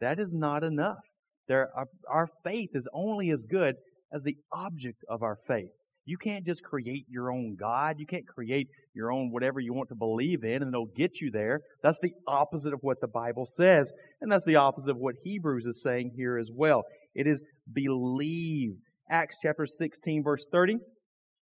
That 0.02 0.20
is 0.20 0.34
not 0.34 0.64
enough. 0.64 1.04
There, 1.48 1.70
our, 1.76 1.86
our 2.10 2.28
faith 2.44 2.72
is 2.74 2.88
only 2.94 3.30
as 3.30 3.46
good 3.46 3.76
as 4.14 4.24
the 4.24 4.38
object 4.52 5.04
of 5.10 5.24
our 5.24 5.38
faith. 5.48 5.72
You 6.06 6.18
can't 6.18 6.46
just 6.46 6.64
create 6.64 7.06
your 7.10 7.32
own 7.32 7.56
God. 7.60 7.96
You 7.98 8.06
can't 8.06 8.28
create 8.28 8.68
your 8.94 9.12
own 9.12 9.32
whatever 9.32 9.60
you 9.60 9.74
want 9.74 9.90
to 9.90 9.96
believe 9.96 10.44
in 10.44 10.62
and 10.62 10.74
it'll 10.74 10.86
get 10.86 11.22
you 11.22 11.32
there. 11.32 11.62
That's 11.82 12.00
the 12.00 12.12
opposite 12.28 12.74
of 12.74 12.80
what 12.82 13.00
the 13.00 13.08
Bible 13.08 13.48
says. 13.50 13.92
And 14.22 14.32
that's 14.32 14.46
the 14.46 14.58
opposite 14.58 14.92
of 14.92 14.98
what 14.98 15.16
Hebrews 15.24 15.66
is 15.66 15.82
saying 15.82 16.12
here 16.16 16.38
as 16.38 16.50
well. 16.54 16.84
It 17.16 17.28
is 17.28 17.42
believe. 17.72 18.76
Acts 19.10 19.38
chapter 19.42 19.66
16 19.66 20.24
verse 20.24 20.46
30 20.52 20.78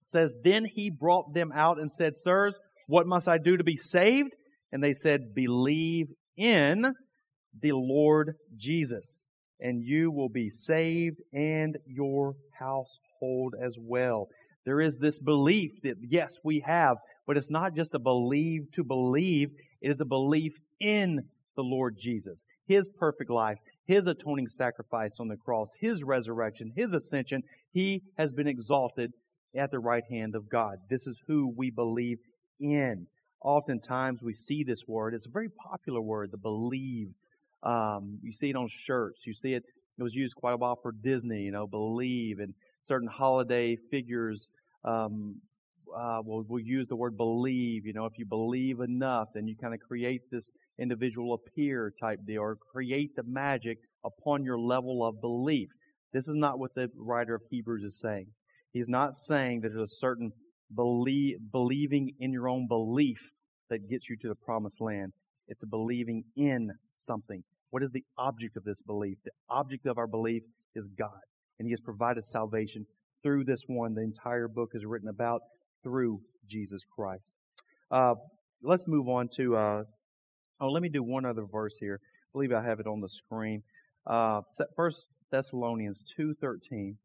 says, 0.05 0.33
Then 0.43 0.65
he 0.65 0.89
brought 0.89 1.33
them 1.33 1.51
out 1.53 1.79
and 1.79 1.91
said, 1.91 2.15
Sirs, 2.15 2.57
what 2.87 3.07
must 3.07 3.27
I 3.27 3.37
do 3.37 3.57
to 3.57 3.63
be 3.63 3.75
saved? 3.75 4.31
And 4.71 4.83
they 4.83 4.93
said, 4.93 5.33
Believe 5.33 6.07
in 6.37 6.93
the 7.59 7.71
Lord 7.71 8.35
Jesus, 8.55 9.23
and 9.59 9.81
you 9.83 10.11
will 10.11 10.29
be 10.29 10.49
saved 10.49 11.17
and 11.33 11.77
your 11.87 12.35
household 12.59 13.55
as 13.61 13.77
well. 13.79 14.27
There 14.65 14.81
is 14.81 14.97
this 14.97 15.19
belief 15.19 15.71
that, 15.83 15.97
yes, 16.01 16.37
we 16.43 16.59
have, 16.61 16.97
but 17.27 17.37
it's 17.37 17.51
not 17.51 17.75
just 17.75 17.93
a 17.93 17.99
believe 17.99 18.71
to 18.73 18.83
believe, 18.83 19.51
it 19.81 19.91
is 19.91 20.01
a 20.01 20.05
belief 20.05 20.53
in 20.79 21.25
the 21.55 21.63
Lord 21.63 21.97
Jesus, 21.99 22.43
His 22.67 22.87
perfect 22.87 23.29
life, 23.29 23.59
His 23.85 24.07
atoning 24.07 24.47
sacrifice 24.47 25.19
on 25.19 25.27
the 25.27 25.37
cross, 25.37 25.69
His 25.79 26.03
resurrection, 26.03 26.73
His 26.75 26.93
ascension. 26.93 27.43
He 27.71 28.01
has 28.17 28.33
been 28.33 28.47
exalted 28.47 29.13
at 29.55 29.71
the 29.71 29.79
right 29.79 30.03
hand 30.09 30.35
of 30.35 30.49
God. 30.49 30.79
This 30.89 31.07
is 31.07 31.21
who 31.27 31.53
we 31.55 31.69
believe 31.69 32.17
in. 32.59 33.07
Oftentimes 33.41 34.23
we 34.23 34.33
see 34.33 34.63
this 34.63 34.87
word. 34.87 35.13
It's 35.13 35.27
a 35.27 35.29
very 35.29 35.49
popular 35.49 36.01
word, 36.01 36.31
the 36.31 36.37
believe. 36.37 37.09
Um, 37.63 38.19
you 38.21 38.33
see 38.33 38.49
it 38.49 38.55
on 38.55 38.67
shirts. 38.67 39.25
You 39.25 39.33
see 39.33 39.53
it. 39.53 39.63
It 39.97 40.03
was 40.03 40.13
used 40.13 40.35
quite 40.35 40.53
a 40.53 40.57
while 40.57 40.77
for 40.81 40.91
Disney. 40.91 41.43
You 41.43 41.51
know, 41.51 41.67
believe 41.67 42.39
and 42.39 42.53
certain 42.87 43.07
holiday 43.07 43.75
figures 43.91 44.49
um, 44.83 45.41
uh, 45.95 46.21
will 46.23 46.43
will 46.47 46.59
use 46.59 46.87
the 46.87 46.95
word 46.95 47.17
believe. 47.17 47.85
You 47.85 47.93
know, 47.93 48.05
if 48.05 48.17
you 48.17 48.25
believe 48.25 48.79
enough, 48.79 49.29
then 49.33 49.47
you 49.47 49.55
kind 49.55 49.73
of 49.73 49.79
create 49.79 50.21
this 50.31 50.51
individual 50.79 51.33
appear 51.33 51.93
type 51.99 52.19
deal, 52.25 52.41
or 52.41 52.57
create 52.71 53.15
the 53.15 53.23
magic 53.23 53.77
upon 54.03 54.43
your 54.43 54.59
level 54.59 55.05
of 55.05 55.21
belief. 55.21 55.69
This 56.13 56.27
is 56.27 56.35
not 56.35 56.59
what 56.59 56.75
the 56.75 56.89
writer 56.95 57.35
of 57.35 57.41
Hebrews 57.49 57.83
is 57.83 57.99
saying. 57.99 58.27
He's 58.71 58.87
not 58.87 59.15
saying 59.15 59.61
that 59.61 59.69
there's 59.69 59.91
a 59.91 59.95
certain 59.95 60.31
believe, 60.73 61.37
believing 61.51 62.11
in 62.19 62.31
your 62.31 62.49
own 62.49 62.67
belief 62.67 63.19
that 63.69 63.89
gets 63.89 64.09
you 64.09 64.17
to 64.21 64.27
the 64.27 64.35
promised 64.35 64.81
land. 64.81 65.13
It's 65.47 65.65
believing 65.65 66.23
in 66.35 66.71
something. 66.91 67.43
What 67.69 67.83
is 67.83 67.91
the 67.91 68.03
object 68.17 68.57
of 68.57 68.63
this 68.63 68.81
belief? 68.81 69.17
The 69.23 69.31
object 69.49 69.85
of 69.85 69.97
our 69.97 70.07
belief 70.07 70.43
is 70.75 70.89
God. 70.89 71.19
And 71.59 71.67
He 71.67 71.71
has 71.71 71.79
provided 71.79 72.23
salvation 72.23 72.85
through 73.23 73.45
this 73.45 73.63
one. 73.67 73.93
The 73.93 74.01
entire 74.01 74.47
book 74.47 74.71
is 74.73 74.85
written 74.85 75.09
about 75.09 75.41
through 75.83 76.21
Jesus 76.49 76.83
Christ. 76.95 77.35
Uh, 77.91 78.15
let's 78.63 78.87
move 78.87 79.07
on 79.07 79.29
to, 79.37 79.55
uh, 79.55 79.83
oh, 80.61 80.69
let 80.69 80.81
me 80.81 80.89
do 80.89 81.03
one 81.03 81.25
other 81.25 81.45
verse 81.49 81.77
here. 81.79 81.99
I 82.03 82.29
believe 82.33 82.51
I 82.51 82.63
have 82.63 82.79
it 82.79 82.87
on 82.87 83.01
the 83.01 83.09
screen. 83.09 83.63
Uh, 84.05 84.41
First 84.75 85.07
Thessalonians 85.31 86.01
2.13. 86.19 86.95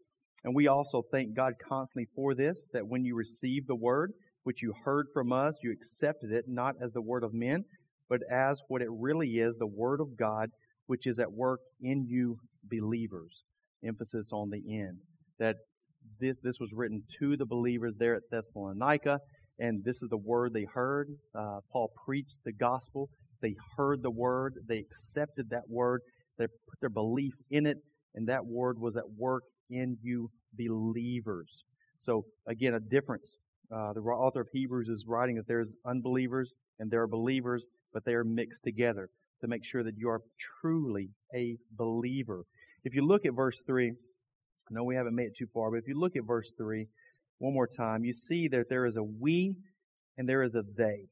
And 0.45 0.55
we 0.55 0.67
also 0.69 1.03
thank 1.11 1.35
God 1.35 1.55
constantly 1.67 2.09
for 2.15 2.35
this, 2.35 2.65
that 2.73 2.87
when 2.87 3.05
you 3.05 3.15
received 3.15 3.69
the 3.69 3.75
word, 3.75 4.13
which 4.43 4.63
you 4.63 4.73
heard 4.85 5.07
from 5.13 5.33
us, 5.33 5.55
you 5.63 5.71
accepted 5.71 6.33
it 6.33 6.47
not 6.49 6.75
as 6.83 6.93
the 6.93 7.03
word 7.03 7.23
of 7.23 7.35
men, 7.35 7.65
but 8.09 8.21
as 8.31 8.61
what 8.69 8.83
it 8.83 8.89
really 8.91 9.39
is, 9.39 9.57
the 9.57 9.67
word 9.67 10.01
of 10.01 10.17
God, 10.19 10.49
which 10.87 11.07
is 11.07 11.19
at 11.19 11.33
work 11.33 11.61
in 11.81 12.07
you 12.09 12.39
believers. 12.65 13.45
Emphasis 13.85 14.31
on 14.33 14.51
the 14.51 14.63
end. 14.81 14.99
That 15.39 15.57
this, 16.21 16.37
this 16.43 16.61
was 16.61 16.73
written 16.73 17.03
to 17.19 17.37
the 17.37 17.47
believers 17.47 17.95
there 17.99 18.15
at 18.15 18.23
Thessalonica, 18.31 19.21
and 19.59 19.85
this 19.85 20.03
is 20.03 20.09
the 20.09 20.17
word 20.17 20.53
they 20.53 20.67
heard. 20.73 21.09
Uh, 21.35 21.61
Paul 21.73 21.91
preached 22.05 22.39
the 22.45 22.53
gospel. 22.53 23.11
They 23.43 23.55
heard 23.77 24.03
the 24.03 24.11
word. 24.11 24.55
They 24.69 24.79
accepted 24.79 25.51
that 25.51 25.69
word. 25.69 26.03
They 26.39 26.47
put 26.47 26.81
their 26.81 26.91
belief 26.91 27.35
in 27.51 27.67
it, 27.67 27.79
and 28.15 28.29
that 28.29 28.47
word 28.47 28.79
was 28.79 28.97
at 28.97 29.11
work 29.17 29.43
in 29.71 29.99
you 30.03 30.31
believers. 30.53 31.65
So 31.99 32.25
again, 32.47 32.75
a 32.75 32.81
difference. 32.81 33.37
Uh, 33.73 33.93
the 33.93 34.01
author 34.01 34.41
of 34.41 34.49
Hebrews 34.53 34.89
is 34.89 35.05
writing 35.07 35.37
that 35.37 35.47
there's 35.47 35.69
unbelievers 35.87 36.53
and 36.79 36.91
there 36.91 37.03
are 37.03 37.07
believers, 37.07 37.67
but 37.93 38.05
they 38.05 38.15
are 38.15 38.25
mixed 38.25 38.65
together 38.65 39.11
to 39.43 39.49
make 39.49 39.65
sure 39.65 39.85
that 39.85 39.97
you 39.97 40.09
are 40.09 40.21
truly 40.61 41.11
a 41.35 41.57
believer. 41.71 42.45
If 42.85 42.95
you 42.95 43.07
look 43.07 43.27
at 43.27 43.35
verse 43.35 43.63
3, 43.67 43.91
I 43.91 44.75
know 44.75 44.85
we 44.85 44.95
haven't 44.95 45.15
made 45.15 45.29
it 45.29 45.37
too 45.37 45.49
far, 45.53 45.71
but 45.71 45.79
if 45.79 45.89
you 45.89 45.99
look 45.99 46.17
at 46.17 46.25
verse 46.25 46.53
3 46.57 46.87
one 47.39 47.55
more 47.55 47.67
time, 47.67 48.05
you 48.05 48.13
see 48.13 48.49
that 48.49 48.69
there 48.69 48.87
is 48.87 48.97
a 48.97 49.03
we 49.03 49.57
and 50.17 50.29
there 50.29 50.43
is 50.43 50.55
a 50.55 50.63
they 50.63 51.09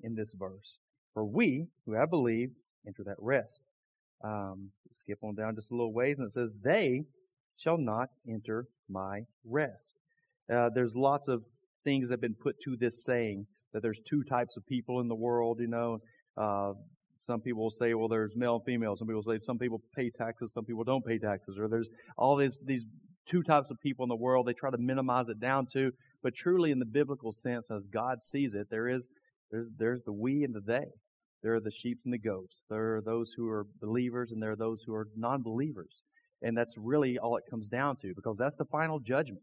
in 0.00 0.14
this 0.14 0.32
verse. 0.36 0.78
For 1.14 1.24
we, 1.24 1.66
who 1.84 1.94
have 1.94 2.10
believed, 2.10 2.54
enter 2.86 3.04
that 3.04 3.16
rest. 3.18 3.60
Um, 4.24 4.70
skip 4.90 5.18
on 5.22 5.34
down 5.34 5.54
just 5.56 5.70
a 5.70 5.74
little 5.74 5.92
ways, 5.92 6.16
and 6.18 6.26
it 6.26 6.32
says, 6.32 6.50
They 6.62 7.02
shall 7.56 7.78
not 7.78 8.08
enter 8.28 8.66
my 8.88 9.22
rest. 9.44 9.94
Uh, 10.52 10.70
there's 10.74 10.94
lots 10.94 11.28
of 11.28 11.42
things 11.84 12.08
that 12.08 12.14
have 12.14 12.20
been 12.20 12.36
put 12.40 12.56
to 12.64 12.76
this 12.76 13.04
saying 13.04 13.46
that 13.72 13.82
there's 13.82 14.00
two 14.08 14.22
types 14.22 14.56
of 14.56 14.66
people 14.66 15.00
in 15.00 15.08
the 15.08 15.14
world, 15.14 15.58
you 15.60 15.68
know. 15.68 15.98
Uh, 16.36 16.72
some 17.22 17.40
people 17.40 17.62
will 17.62 17.70
say, 17.70 17.94
well, 17.94 18.08
there's 18.08 18.34
male 18.36 18.56
and 18.56 18.64
female. 18.64 18.96
Some 18.96 19.06
people 19.06 19.22
say 19.22 19.38
some 19.38 19.58
people 19.58 19.80
pay 19.96 20.10
taxes, 20.10 20.52
some 20.52 20.64
people 20.64 20.84
don't 20.84 21.04
pay 21.04 21.18
taxes, 21.18 21.56
or 21.58 21.68
there's 21.68 21.88
all 22.18 22.36
these, 22.36 22.58
these 22.64 22.82
two 23.30 23.42
types 23.42 23.70
of 23.70 23.80
people 23.80 24.04
in 24.04 24.08
the 24.08 24.16
world. 24.16 24.46
They 24.46 24.52
try 24.52 24.70
to 24.70 24.78
minimize 24.78 25.28
it 25.28 25.40
down 25.40 25.66
to, 25.72 25.92
but 26.22 26.34
truly 26.34 26.72
in 26.72 26.80
the 26.80 26.84
biblical 26.84 27.32
sense, 27.32 27.70
as 27.70 27.86
God 27.86 28.22
sees 28.22 28.54
it, 28.54 28.66
there 28.70 28.88
is, 28.88 29.06
there's, 29.52 29.68
there's 29.78 30.02
the 30.02 30.12
we 30.12 30.42
and 30.42 30.52
the 30.52 30.60
they. 30.60 30.86
There 31.44 31.54
are 31.54 31.60
the 31.60 31.70
sheep 31.72 32.00
and 32.04 32.12
the 32.12 32.18
goats. 32.18 32.64
There 32.68 32.96
are 32.96 33.00
those 33.00 33.32
who 33.36 33.48
are 33.48 33.66
believers 33.80 34.32
and 34.32 34.42
there 34.42 34.52
are 34.52 34.56
those 34.56 34.82
who 34.84 34.94
are 34.94 35.08
non-believers. 35.16 36.02
And 36.40 36.56
that's 36.56 36.74
really 36.76 37.18
all 37.18 37.36
it 37.36 37.44
comes 37.48 37.68
down 37.68 37.96
to 38.02 38.12
because 38.16 38.38
that's 38.38 38.56
the 38.56 38.64
final 38.64 38.98
judgment. 38.98 39.42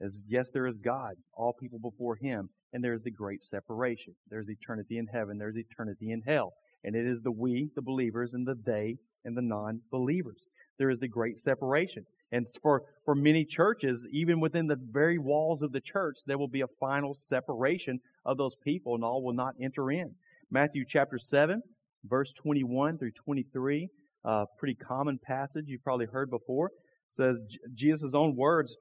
Is 0.00 0.22
yes, 0.28 0.50
there 0.50 0.66
is 0.66 0.78
God, 0.78 1.14
all 1.34 1.52
people 1.52 1.78
before 1.78 2.16
Him, 2.16 2.50
and 2.72 2.84
there's 2.84 3.02
the 3.02 3.10
great 3.10 3.42
separation. 3.42 4.14
There's 4.30 4.48
eternity 4.48 4.96
in 4.96 5.08
heaven, 5.12 5.38
there's 5.38 5.56
eternity 5.56 6.12
in 6.12 6.22
hell. 6.26 6.52
And 6.84 6.94
it 6.94 7.06
is 7.06 7.20
the 7.20 7.30
we, 7.30 7.70
the 7.74 7.82
believers, 7.82 8.34
and 8.34 8.46
the 8.46 8.54
they, 8.54 8.98
and 9.24 9.36
the 9.36 9.42
non-believers. 9.42 10.46
There 10.78 10.90
is 10.90 11.00
the 11.00 11.08
great 11.08 11.38
separation. 11.38 12.06
And 12.30 12.46
for, 12.62 12.82
for 13.04 13.14
many 13.14 13.44
churches, 13.44 14.06
even 14.12 14.40
within 14.40 14.66
the 14.66 14.78
very 14.90 15.18
walls 15.18 15.62
of 15.62 15.72
the 15.72 15.80
church, 15.80 16.18
there 16.26 16.38
will 16.38 16.48
be 16.48 16.60
a 16.60 16.68
final 16.78 17.14
separation 17.14 18.00
of 18.24 18.36
those 18.36 18.54
people, 18.56 18.94
and 18.94 19.04
all 19.04 19.22
will 19.22 19.34
not 19.34 19.54
enter 19.60 19.90
in. 19.90 20.14
Matthew 20.50 20.84
chapter 20.86 21.18
7, 21.18 21.62
verse 22.04 22.32
21 22.32 22.98
through 22.98 23.12
23 23.12 23.88
a 24.24 24.46
pretty 24.58 24.74
common 24.74 25.18
passage 25.18 25.64
you've 25.68 25.84
probably 25.84 26.06
heard 26.06 26.30
before. 26.30 26.70
Says 27.10 27.38
Jesus' 27.74 28.14
own 28.14 28.36
words, 28.36 28.76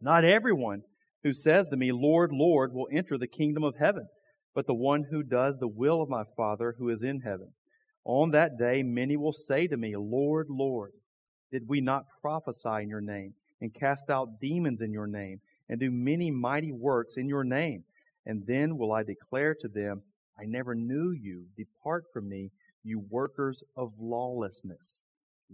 Not 0.00 0.24
everyone 0.24 0.82
who 1.22 1.34
says 1.34 1.68
to 1.68 1.76
me, 1.76 1.92
Lord, 1.92 2.32
Lord, 2.32 2.72
will 2.72 2.88
enter 2.90 3.18
the 3.18 3.26
kingdom 3.26 3.62
of 3.62 3.76
heaven, 3.76 4.08
but 4.54 4.66
the 4.66 4.74
one 4.74 5.04
who 5.10 5.22
does 5.22 5.56
the 5.58 5.68
will 5.68 6.02
of 6.02 6.08
my 6.08 6.24
Father 6.36 6.74
who 6.78 6.88
is 6.88 7.02
in 7.02 7.20
heaven. 7.20 7.52
On 8.04 8.30
that 8.30 8.58
day, 8.58 8.82
many 8.82 9.16
will 9.16 9.32
say 9.32 9.66
to 9.66 9.76
me, 9.76 9.94
Lord, 9.96 10.46
Lord, 10.48 10.92
did 11.52 11.68
we 11.68 11.80
not 11.80 12.04
prophesy 12.20 12.82
in 12.82 12.88
your 12.88 13.00
name, 13.00 13.34
and 13.60 13.74
cast 13.74 14.08
out 14.08 14.40
demons 14.40 14.80
in 14.80 14.92
your 14.92 15.06
name, 15.06 15.40
and 15.68 15.78
do 15.78 15.90
many 15.90 16.30
mighty 16.30 16.72
works 16.72 17.16
in 17.16 17.28
your 17.28 17.44
name? 17.44 17.84
And 18.26 18.44
then 18.46 18.78
will 18.78 18.92
I 18.92 19.02
declare 19.02 19.54
to 19.60 19.68
them, 19.68 20.02
I 20.38 20.44
never 20.46 20.74
knew 20.74 21.10
you. 21.10 21.46
Depart 21.56 22.04
from 22.12 22.28
me, 22.28 22.50
you 22.82 23.04
workers 23.10 23.62
of 23.76 23.92
lawlessness. 24.00 25.02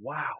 Wow. 0.00 0.34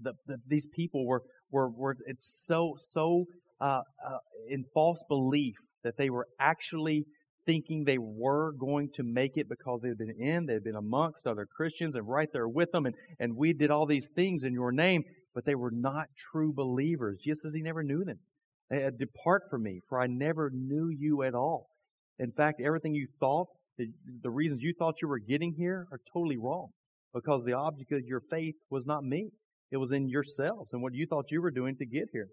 The, 0.00 0.14
the, 0.26 0.38
these 0.46 0.66
people 0.66 1.06
were, 1.06 1.22
were, 1.50 1.68
were, 1.68 1.96
it's 2.06 2.26
so, 2.46 2.76
so, 2.78 3.26
uh, 3.60 3.82
uh, 4.04 4.18
in 4.48 4.64
false 4.72 5.04
belief 5.08 5.56
that 5.84 5.96
they 5.96 6.10
were 6.10 6.26
actually 6.40 7.04
thinking 7.46 7.84
they 7.84 7.98
were 7.98 8.52
going 8.52 8.90
to 8.94 9.02
make 9.02 9.36
it 9.36 9.48
because 9.48 9.80
they 9.80 9.88
had 9.88 9.98
been 9.98 10.14
in, 10.18 10.46
they 10.46 10.54
had 10.54 10.64
been 10.64 10.76
amongst 10.76 11.26
other 11.26 11.46
Christians 11.46 11.94
and 11.94 12.08
right 12.08 12.28
there 12.32 12.48
with 12.48 12.72
them, 12.72 12.86
and, 12.86 12.94
and 13.18 13.36
we 13.36 13.52
did 13.52 13.70
all 13.70 13.86
these 13.86 14.10
things 14.14 14.44
in 14.44 14.52
your 14.52 14.72
name, 14.72 15.02
but 15.34 15.44
they 15.44 15.54
were 15.54 15.70
not 15.72 16.06
true 16.32 16.52
believers. 16.52 17.18
Jesus 17.24 17.42
says 17.42 17.54
he 17.54 17.62
never 17.62 17.82
knew 17.82 18.04
them. 18.04 18.18
They 18.70 18.82
had, 18.82 18.98
Depart 18.98 19.44
from 19.50 19.64
me, 19.64 19.80
for 19.88 20.00
I 20.00 20.06
never 20.06 20.50
knew 20.52 20.88
you 20.88 21.22
at 21.22 21.34
all. 21.34 21.68
In 22.18 22.32
fact, 22.32 22.60
everything 22.64 22.94
you 22.94 23.08
thought, 23.18 23.48
the, 23.78 23.86
the 24.22 24.30
reasons 24.30 24.62
you 24.62 24.74
thought 24.78 24.96
you 25.02 25.08
were 25.08 25.18
getting 25.18 25.54
here 25.56 25.86
are 25.90 26.00
totally 26.12 26.36
wrong 26.36 26.68
because 27.14 27.44
the 27.44 27.54
object 27.54 27.90
of 27.92 28.00
your 28.04 28.22
faith 28.30 28.54
was 28.70 28.86
not 28.86 29.02
me. 29.02 29.30
It 29.72 29.78
was 29.78 29.92
in 29.92 30.08
yourselves 30.08 30.72
and 30.72 30.82
what 30.82 30.94
you 30.94 31.06
thought 31.06 31.30
you 31.30 31.40
were 31.40 31.50
doing 31.50 31.76
to 31.76 31.86
get 31.86 32.08
here. 32.12 32.28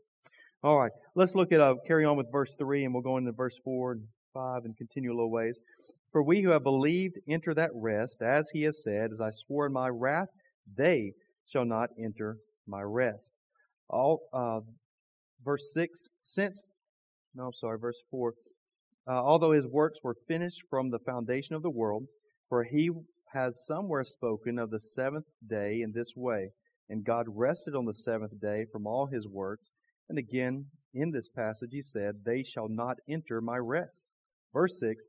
All 0.63 0.79
right, 0.79 0.91
let's 1.15 1.35
look 1.35 1.51
at 1.51 1.61
uh, 1.61 1.75
carry 1.87 2.03
on 2.03 2.17
with 2.17 2.31
verse 2.31 2.55
three, 2.57 2.83
and 2.83 2.93
we'll 2.93 3.03
go 3.03 3.17
into 3.17 3.31
verse 3.31 3.59
four 3.63 3.91
and 3.93 4.01
five 4.37 4.65
and 4.65 4.77
continue 4.77 5.11
a 5.11 5.15
little 5.15 5.31
ways. 5.31 5.59
For 6.11 6.21
we 6.23 6.41
who 6.41 6.51
have 6.51 6.63
believed 6.63 7.15
enter 7.27 7.53
that 7.55 7.71
rest, 7.73 8.21
as 8.21 8.49
he 8.53 8.63
has 8.63 8.83
said, 8.83 9.09
as 9.11 9.19
I 9.19 9.31
swore 9.31 9.65
in 9.65 9.73
my 9.73 9.89
wrath, 9.89 10.29
they 10.77 11.13
shall 11.45 11.65
not 11.65 11.89
enter 11.99 12.37
my 12.67 12.81
rest. 12.81 13.31
All 13.89 14.21
uh, 14.33 14.59
verse 15.43 15.63
six. 15.73 16.07
Since 16.21 16.67
no, 17.35 17.51
sorry, 17.53 17.77
verse 17.79 17.97
four. 18.11 18.33
Uh, 19.07 19.11
although 19.11 19.53
his 19.53 19.65
works 19.65 19.99
were 20.03 20.15
finished 20.27 20.61
from 20.69 20.89
the 20.89 20.99
foundation 20.99 21.55
of 21.55 21.61
the 21.61 21.69
world, 21.69 22.03
for 22.49 22.63
he 22.63 22.89
has 23.33 23.65
somewhere 23.65 24.03
spoken 24.03 24.59
of 24.59 24.69
the 24.69 24.79
seventh 24.79 25.27
day 25.47 25.79
in 25.81 25.93
this 25.93 26.11
way, 26.15 26.49
and 26.89 27.05
God 27.05 27.25
rested 27.29 27.75
on 27.75 27.85
the 27.85 27.93
seventh 27.93 28.39
day 28.41 28.65
from 28.71 28.85
all 28.85 29.07
his 29.07 29.27
works. 29.27 29.69
And 30.09 30.17
again, 30.17 30.65
in 30.93 31.11
this 31.11 31.29
passage, 31.29 31.69
he 31.71 31.81
said, 31.81 32.23
They 32.25 32.43
shall 32.43 32.67
not 32.69 32.97
enter 33.09 33.39
my 33.41 33.57
rest. 33.57 34.03
Verse 34.57 34.79
6 34.79 35.03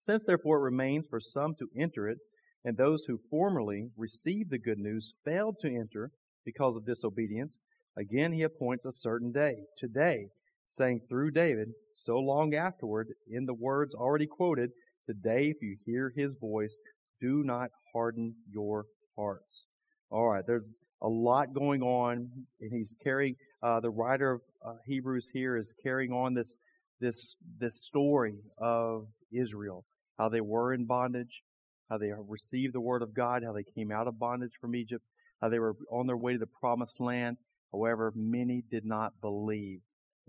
Since 0.00 0.24
therefore 0.24 0.56
it 0.58 0.62
remains 0.62 1.06
for 1.08 1.20
some 1.20 1.54
to 1.60 1.68
enter 1.78 2.08
it, 2.08 2.18
and 2.64 2.76
those 2.76 3.04
who 3.04 3.20
formerly 3.30 3.90
received 3.96 4.50
the 4.50 4.58
good 4.58 4.78
news 4.78 5.14
failed 5.24 5.58
to 5.60 5.68
enter 5.68 6.10
because 6.44 6.74
of 6.74 6.86
disobedience, 6.86 7.60
again 7.96 8.32
he 8.32 8.42
appoints 8.42 8.84
a 8.84 8.92
certain 8.92 9.30
day, 9.30 9.58
today, 9.78 10.26
saying 10.66 11.02
through 11.08 11.30
David, 11.30 11.68
so 11.94 12.16
long 12.16 12.52
afterward, 12.52 13.06
in 13.28 13.46
the 13.46 13.54
words 13.54 13.94
already 13.94 14.26
quoted, 14.26 14.70
Today, 15.06 15.50
if 15.50 15.62
you 15.62 15.76
hear 15.86 16.12
his 16.16 16.34
voice, 16.40 16.76
do 17.20 17.44
not 17.44 17.70
harden 17.92 18.34
your 18.52 18.86
hearts. 19.16 19.66
All 20.10 20.30
right, 20.30 20.42
there's 20.44 20.64
a 21.00 21.08
lot 21.08 21.54
going 21.54 21.82
on, 21.82 22.28
and 22.60 22.72
he's 22.72 22.96
carrying. 23.04 23.36
Uh, 23.62 23.78
the 23.78 23.90
writer 23.90 24.32
of 24.32 24.40
uh, 24.66 24.78
Hebrews 24.84 25.28
here 25.32 25.56
is 25.56 25.72
carrying 25.80 26.10
on 26.10 26.34
this 26.34 26.56
this 27.00 27.36
this 27.58 27.80
story 27.82 28.40
of 28.58 29.06
Israel, 29.32 29.84
how 30.18 30.28
they 30.28 30.40
were 30.40 30.72
in 30.72 30.86
bondage, 30.86 31.42
how 31.88 31.98
they 31.98 32.10
received 32.28 32.74
the 32.74 32.80
word 32.80 33.02
of 33.02 33.14
God, 33.14 33.42
how 33.44 33.52
they 33.52 33.64
came 33.64 33.90
out 33.90 34.06
of 34.06 34.18
bondage 34.18 34.52
from 34.60 34.76
Egypt, 34.76 35.04
how 35.40 35.48
they 35.48 35.58
were 35.58 35.76
on 35.90 36.06
their 36.06 36.16
way 36.16 36.34
to 36.34 36.38
the 36.38 36.46
promised 36.46 37.00
land. 37.00 37.36
However, 37.72 38.12
many 38.14 38.62
did 38.70 38.84
not 38.84 39.20
believe. 39.20 39.80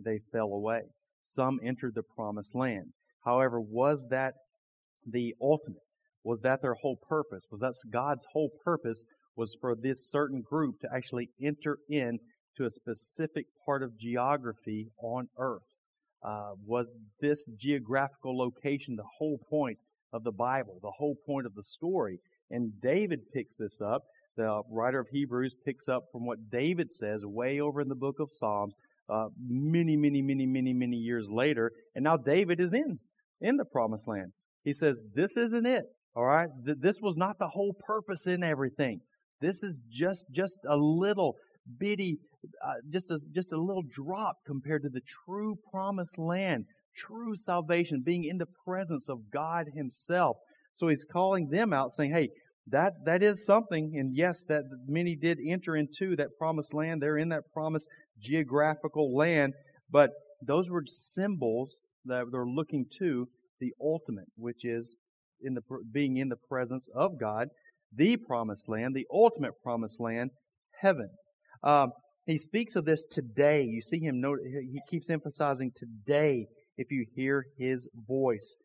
They 0.04 0.20
fell 0.32 0.54
away. 0.54 0.82
Some 1.24 1.60
entered 1.64 1.96
the 1.96 2.04
promised 2.04 2.56
land. 2.56 2.94
However, 3.26 3.60
was 3.60 4.06
that 4.10 4.34
the 5.06 5.36
ultimate? 5.42 5.84
Was 6.24 6.42
that 6.42 6.62
their 6.62 6.76
whole 6.76 6.98
purpose? 6.98 7.44
Was 7.52 7.62
that 7.62 7.74
God's 7.92 8.26
whole 8.32 8.52
purpose 8.64 9.04
was 9.36 9.56
for 9.60 9.76
this 9.76 10.10
certain 10.10 10.42
group 10.42 10.80
to 10.82 10.90
actually 10.94 11.30
enter 11.42 11.78
in 11.90 12.20
to 12.58 12.66
a 12.66 12.72
specific 12.72 13.46
part 13.66 13.82
of 13.84 13.98
geography 13.98 14.90
on 15.02 15.30
earth? 15.38 15.71
Uh, 16.24 16.52
was 16.66 16.88
this 17.20 17.50
geographical 17.58 18.38
location 18.38 18.96
the 18.96 19.04
whole 19.18 19.40
point 19.50 19.78
of 20.14 20.24
the 20.24 20.32
Bible, 20.32 20.78
the 20.82 20.92
whole 20.98 21.16
point 21.26 21.46
of 21.46 21.56
the 21.56 21.64
story? 21.64 22.20
And 22.50 22.74
David 22.82 23.32
picks 23.34 23.56
this 23.56 23.82
up. 23.82 24.04
The 24.38 24.62
writer 24.70 25.00
of 25.00 25.08
Hebrews 25.12 25.56
picks 25.66 25.88
up 25.88 26.04
from 26.12 26.26
what 26.26 26.50
David 26.50 26.92
says 26.92 27.22
way 27.26 27.60
over 27.60 27.82
in 27.82 27.90
the 27.90 27.96
book 27.96 28.20
of 28.20 28.30
Psalms, 28.32 28.76
uh, 29.10 29.28
many, 29.46 29.96
many, 29.98 30.22
many, 30.22 30.46
many, 30.46 30.74
many 30.74 30.98
years 30.98 31.28
later. 31.30 31.72
And 31.96 32.04
now 32.04 32.18
David 32.18 32.60
is 32.60 32.74
in, 32.74 33.00
in 33.40 33.58
the 33.58 33.66
promised 33.66 34.08
land. 34.08 34.32
He 34.64 34.74
says, 34.74 35.02
this 35.16 35.36
isn't 35.36 35.66
it. 35.66 35.84
All 36.16 36.26
right. 36.26 36.50
This 36.64 37.00
was 37.02 37.18
not 37.18 37.40
the 37.40 37.50
whole 37.50 37.74
purpose 37.74 38.28
in 38.28 38.44
everything. 38.44 39.02
This 39.42 39.64
is 39.64 39.80
just, 39.90 40.28
just 40.32 40.60
a 40.70 40.78
little 40.78 41.36
bitty, 41.80 42.20
uh, 42.66 42.74
just 42.90 43.12
a, 43.12 43.20
just 43.34 43.54
a 43.54 43.62
little 43.62 43.84
drop 43.84 44.38
compared 44.46 44.84
to 44.84 44.90
the 44.90 45.02
true 45.26 45.58
promised 45.72 46.18
land, 46.18 46.66
true 46.96 47.36
salvation, 47.36 48.02
being 48.06 48.24
in 48.24 48.38
the 48.38 48.48
presence 48.66 49.10
of 49.10 49.32
God 49.32 49.68
Himself. 49.76 50.38
So 50.74 50.88
He's 50.88 51.06
calling 51.06 51.50
them 51.50 51.74
out 51.74 51.92
saying, 51.92 52.12
hey, 52.12 52.30
that, 52.68 52.94
that 53.06 53.24
is 53.24 53.46
something. 53.46 53.94
And 53.96 54.16
yes, 54.16 54.44
that 54.48 54.64
many 54.88 55.16
did 55.16 55.40
enter 55.46 55.76
into 55.76 56.16
that 56.16 56.38
promised 56.38 56.74
land. 56.74 57.02
They're 57.02 57.18
in 57.18 57.30
that 57.30 57.52
promised 57.54 57.88
geographical 58.20 59.16
land. 59.16 59.54
But 59.90 60.12
those 60.46 60.70
were 60.70 60.84
symbols 60.86 61.80
that 62.06 62.26
they're 62.32 62.46
looking 62.46 62.86
to 63.00 63.28
the 63.60 63.74
ultimate, 63.82 64.28
which 64.36 64.64
is 64.64 64.96
in 65.42 65.54
the, 65.56 65.62
being 65.92 66.18
in 66.18 66.30
the 66.30 66.36
presence 66.36 66.88
of 66.96 67.20
God, 67.20 67.50
the 67.94 68.18
promised 68.18 68.70
land, 68.70 68.96
the 68.96 69.08
ultimate 69.12 69.54
promised 69.64 70.00
land, 70.00 70.32
heaven. 70.80 71.10
Um, 71.64 71.92
he 72.26 72.38
speaks 72.38 72.76
of 72.76 72.86
this 72.86 73.04
today. 73.10 73.64
You 73.64 73.82
see 73.82 74.00
him 74.00 74.24
he 74.44 74.80
keeps 74.90 75.10
emphasizing 75.10 75.72
today 75.76 76.46
if 76.78 76.92
you 76.92 77.06
hear 77.16 77.46
his 77.58 77.90
voice. 78.08 78.56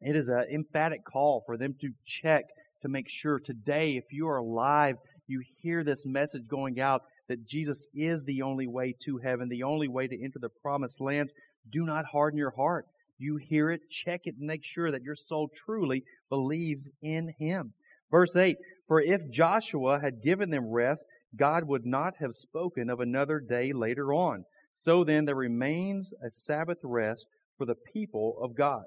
It 0.00 0.14
is 0.14 0.28
an 0.28 0.44
emphatic 0.52 1.04
call 1.04 1.42
for 1.46 1.56
them 1.56 1.74
to 1.80 1.88
check 2.06 2.44
to 2.82 2.88
make 2.88 3.08
sure 3.08 3.38
today, 3.38 3.96
if 3.96 4.04
you 4.12 4.28
are 4.28 4.36
alive, 4.36 4.96
you 5.26 5.42
hear 5.62 5.82
this 5.82 6.04
message 6.06 6.46
going 6.48 6.78
out 6.78 7.02
that 7.28 7.46
Jesus 7.46 7.86
is 7.94 8.24
the 8.24 8.42
only 8.42 8.66
way 8.66 8.94
to 9.04 9.18
heaven, 9.18 9.48
the 9.48 9.62
only 9.62 9.88
way 9.88 10.06
to 10.06 10.22
enter 10.22 10.38
the 10.38 10.50
promised 10.62 11.00
lands. 11.00 11.34
Do 11.70 11.84
not 11.84 12.04
harden 12.12 12.38
your 12.38 12.54
heart. 12.56 12.86
You 13.18 13.36
hear 13.36 13.70
it, 13.70 13.80
check 13.90 14.20
it, 14.24 14.36
and 14.38 14.46
make 14.46 14.62
sure 14.62 14.92
that 14.92 15.02
your 15.02 15.16
soul 15.16 15.48
truly 15.64 16.04
believes 16.28 16.90
in 17.02 17.32
Him. 17.38 17.72
Verse 18.10 18.36
8 18.36 18.56
For 18.86 19.00
if 19.00 19.30
Joshua 19.30 20.00
had 20.00 20.22
given 20.22 20.50
them 20.50 20.70
rest, 20.70 21.04
God 21.36 21.64
would 21.64 21.86
not 21.86 22.14
have 22.20 22.34
spoken 22.34 22.90
of 22.90 23.00
another 23.00 23.40
day 23.40 23.72
later 23.72 24.12
on. 24.12 24.44
So 24.74 25.04
then 25.04 25.24
there 25.24 25.34
remains 25.34 26.12
a 26.24 26.30
Sabbath 26.30 26.78
rest 26.82 27.28
for 27.56 27.64
the 27.66 27.74
people 27.92 28.36
of 28.42 28.56
God. 28.56 28.84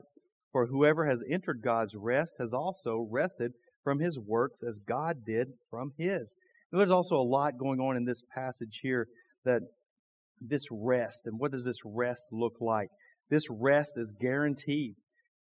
For 0.51 0.67
whoever 0.67 1.07
has 1.07 1.23
entered 1.29 1.61
God's 1.63 1.93
rest 1.95 2.35
has 2.39 2.53
also 2.53 3.07
rested 3.09 3.53
from 3.83 3.99
his 3.99 4.19
works 4.19 4.63
as 4.63 4.79
God 4.79 5.25
did 5.25 5.49
from 5.69 5.93
his. 5.97 6.35
Now, 6.71 6.79
there's 6.79 6.91
also 6.91 7.15
a 7.15 7.23
lot 7.23 7.57
going 7.57 7.79
on 7.79 7.97
in 7.97 8.05
this 8.05 8.21
passage 8.33 8.79
here 8.81 9.07
that 9.45 9.61
this 10.41 10.65
rest, 10.71 11.23
and 11.25 11.39
what 11.39 11.51
does 11.51 11.65
this 11.65 11.81
rest 11.83 12.27
look 12.31 12.57
like? 12.59 12.89
This 13.29 13.49
rest 13.49 13.93
is 13.97 14.13
guaranteed. 14.19 14.95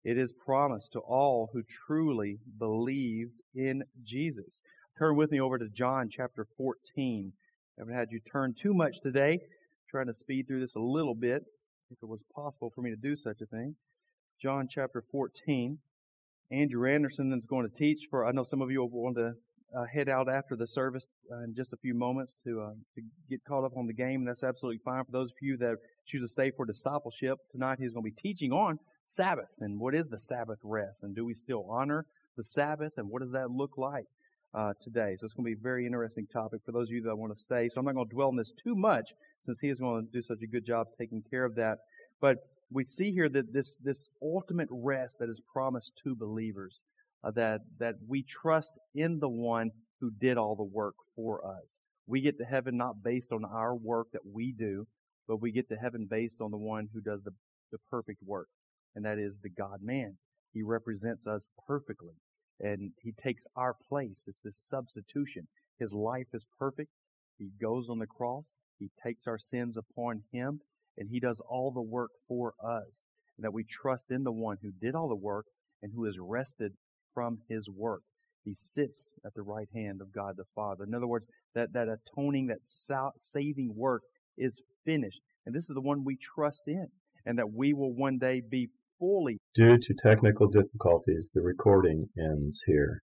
It 0.05 0.19
is 0.19 0.33
promised 0.33 0.93
to 0.93 1.01
all 1.01 1.51
who 1.53 1.63
truly 1.63 2.39
believe 2.59 3.29
in 3.55 3.83
Jesus. 4.05 4.61
Turn 4.99 5.15
with 5.15 5.31
me 5.31 5.39
over 5.39 5.59
to 5.59 5.69
John 5.69 6.09
chapter 6.11 6.47
14. 6.57 7.33
I 7.77 7.83
haven't 7.83 7.95
had 7.95 8.09
you 8.11 8.21
turn 8.21 8.55
too 8.55 8.73
much 8.73 9.03
today. 9.03 9.33
I'm 9.33 9.91
trying 9.91 10.07
to 10.07 10.15
speed 10.15 10.49
through 10.49 10.61
this 10.61 10.75
a 10.75 10.81
little 10.81 11.15
bit, 11.15 11.43
if 11.91 11.99
it 12.03 12.09
was 12.09 12.23
possible 12.35 12.73
for 12.75 12.81
me 12.81 12.89
to 12.89 12.97
do 12.97 13.15
such 13.15 13.43
a 13.43 13.47
thing. 13.47 13.77
John 14.41 14.69
chapter 14.71 15.05
14. 15.13 15.77
Andrew 16.51 16.91
Anderson 16.91 17.31
is 17.35 17.45
going 17.45 17.69
to 17.69 17.77
teach 17.77 18.07
for, 18.09 18.27
I 18.27 18.33
know 18.33 18.43
some 18.43 18.63
of 18.63 18.71
you 18.71 18.81
will 18.81 18.89
want 18.89 19.17
to 19.17 19.33
uh, 19.77 19.85
head 19.85 20.09
out 20.09 20.31
after 20.31 20.57
the 20.57 20.67
service 20.67 21.07
uh, 21.31 21.45
in 21.45 21.55
just 21.55 21.75
a 21.75 21.77
few 21.77 21.93
moments 21.93 22.39
to, 22.45 22.63
uh, 22.63 22.71
to 22.95 23.03
get 23.29 23.45
caught 23.47 23.65
up 23.65 23.77
on 23.77 23.87
the 23.87 23.93
game, 23.93 24.21
and 24.21 24.29
that's 24.29 24.45
absolutely 24.45 24.81
fine. 24.83 25.05
For 25.05 25.13
those 25.13 25.29
of 25.29 25.37
you 25.43 25.59
that 25.59 25.77
choose 26.07 26.23
to 26.23 26.29
stay 26.29 26.51
for 26.51 26.65
discipleship, 26.65 27.37
tonight 27.53 27.77
he's 27.81 27.93
going 27.93 28.05
to 28.05 28.11
be 28.11 28.17
teaching 28.17 28.51
on 28.51 28.79
Sabbath 29.05 29.51
and 29.61 29.79
what 29.79 29.95
is 29.95 30.09
the 30.09 30.19
Sabbath 30.19 30.61
rest, 30.63 31.03
and 31.03 31.15
do 31.15 31.27
we 31.27 31.35
still 31.35 31.67
honor 31.69 32.07
the 32.39 32.45
Sabbath, 32.45 32.93
and 32.97 33.11
what 33.11 33.21
does 33.21 33.33
that 33.33 33.51
look 33.51 33.77
like 33.77 34.07
uh, 34.55 34.73
today? 34.81 35.17
So 35.19 35.25
it's 35.25 35.35
going 35.35 35.45
to 35.45 35.57
be 35.57 35.61
a 35.61 35.63
very 35.63 35.87
interesting 35.87 36.27
topic 36.27 36.61
for 36.65 36.73
those 36.73 36.89
of 36.89 36.93
you 36.93 37.03
that 37.03 37.17
want 37.17 37.35
to 37.35 37.41
stay. 37.41 37.69
So 37.69 37.79
I'm 37.79 37.87
not 37.87 37.95
going 37.95 38.09
to 38.09 38.15
dwell 38.15 38.29
on 38.29 38.37
this 38.37 38.53
too 38.63 38.75
much, 38.75 39.11
since 39.43 39.61
he 39.61 39.69
is 39.69 39.79
going 39.79 40.07
to 40.07 40.13
do 40.13 40.23
such 40.23 40.43
a 40.43 40.47
good 40.47 40.67
job 40.67 40.89
taking 40.99 41.23
care 41.31 41.45
of 41.45 41.55
that. 41.57 41.79
But 42.21 42.39
we 42.71 42.85
see 42.85 43.13
here 43.13 43.29
that 43.29 43.53
this 43.53 43.77
this 43.83 44.09
ultimate 44.21 44.69
rest 44.71 45.19
that 45.21 45.29
is 45.29 45.41
promised 45.53 45.93
to 46.05 46.17
believers 46.17 46.81
uh, 47.27 47.31
that, 47.33 47.61
that 47.79 47.95
we 48.07 48.23
trust 48.23 48.73
in 48.95 49.19
the 49.21 49.29
one 49.29 49.71
who 50.01 50.11
did 50.11 50.37
all 50.37 50.55
the 50.55 50.65
work 50.65 50.95
for 51.15 51.47
us. 51.47 51.79
We 52.07 52.21
get 52.21 52.39
to 52.39 52.45
heaven 52.45 52.77
not 52.77 53.03
based 53.03 53.33
on 53.33 53.45
our 53.45 53.75
work 53.75 54.09
that 54.13 54.23
we 54.33 54.53
do, 54.53 54.87
but 55.27 55.41
we 55.41 55.51
get 55.51 55.69
to 55.71 55.77
heaven 55.77 56.07
based 56.09 56.37
on 56.41 56.51
the 56.51 56.57
one 56.57 56.89
who 56.93 57.01
does 57.01 57.23
the, 57.25 57.33
the 57.73 57.79
perfect 57.91 58.23
work, 58.25 58.49
and 58.95 59.05
that 59.05 59.19
is 59.19 59.39
the 59.43 59.51
God 59.51 59.81
man. 59.83 60.19
He 60.53 60.63
represents 60.63 61.27
us 61.27 61.47
perfectly, 61.67 62.15
and 62.61 62.93
he 63.03 63.13
takes 63.13 63.47
our 63.57 63.75
place. 63.89 64.25
It's 64.27 64.41
this 64.41 64.57
substitution. 64.59 65.49
His 65.79 65.93
life 65.93 66.29
is 66.33 66.47
perfect. 66.59 66.91
He 67.39 67.51
goes 67.61 67.89
on 67.89 67.99
the 67.99 68.07
cross. 68.07 68.53
He 68.79 68.91
takes 69.03 69.27
our 69.27 69.39
sins 69.39 69.77
upon 69.77 70.23
him, 70.33 70.61
and 70.97 71.09
he 71.11 71.21
does 71.21 71.41
all 71.49 71.71
the 71.71 71.83
work 71.83 72.11
for 72.29 72.55
us. 72.63 73.05
and 73.37 73.45
that 73.45 73.53
we 73.53 73.65
trust 73.65 74.11
in 74.11 74.25
the 74.25 74.33
one 74.33 74.57
who 74.63 74.73
did 74.73 74.95
all 74.95 75.09
the 75.09 75.15
work 75.15 75.47
and 75.83 75.93
who 75.95 76.07
is 76.07 76.17
rested 76.19 76.73
from 77.13 77.39
his 77.49 77.69
work. 77.69 78.03
He 78.45 78.55
sits 78.55 79.13
at 79.25 79.35
the 79.35 79.43
right 79.43 79.69
hand 79.75 80.01
of 80.01 80.13
God 80.13 80.37
the 80.37 80.45
Father. 80.55 80.85
In 80.85 80.95
other 80.95 81.07
words, 81.07 81.27
that, 81.55 81.73
that 81.73 81.89
atoning, 81.89 82.47
that 82.47 82.61
saving 83.19 83.75
work 83.77 84.03
is 84.39 84.61
finished. 84.85 85.21
And 85.45 85.55
this 85.55 85.69
is 85.69 85.75
the 85.75 85.81
one 85.81 86.05
we 86.05 86.17
trust 86.17 86.63
in, 86.67 86.89
and 87.25 87.39
that 87.39 87.53
we 87.53 87.73
will 87.73 87.93
one 87.93 88.19
day 88.19 88.41
be 88.41 88.71
Due 89.55 89.77
to 89.77 89.95
technical 89.95 90.49
difficulties, 90.49 91.31
the 91.35 91.43
recording 91.43 92.09
ends 92.19 92.63
here. 92.67 93.03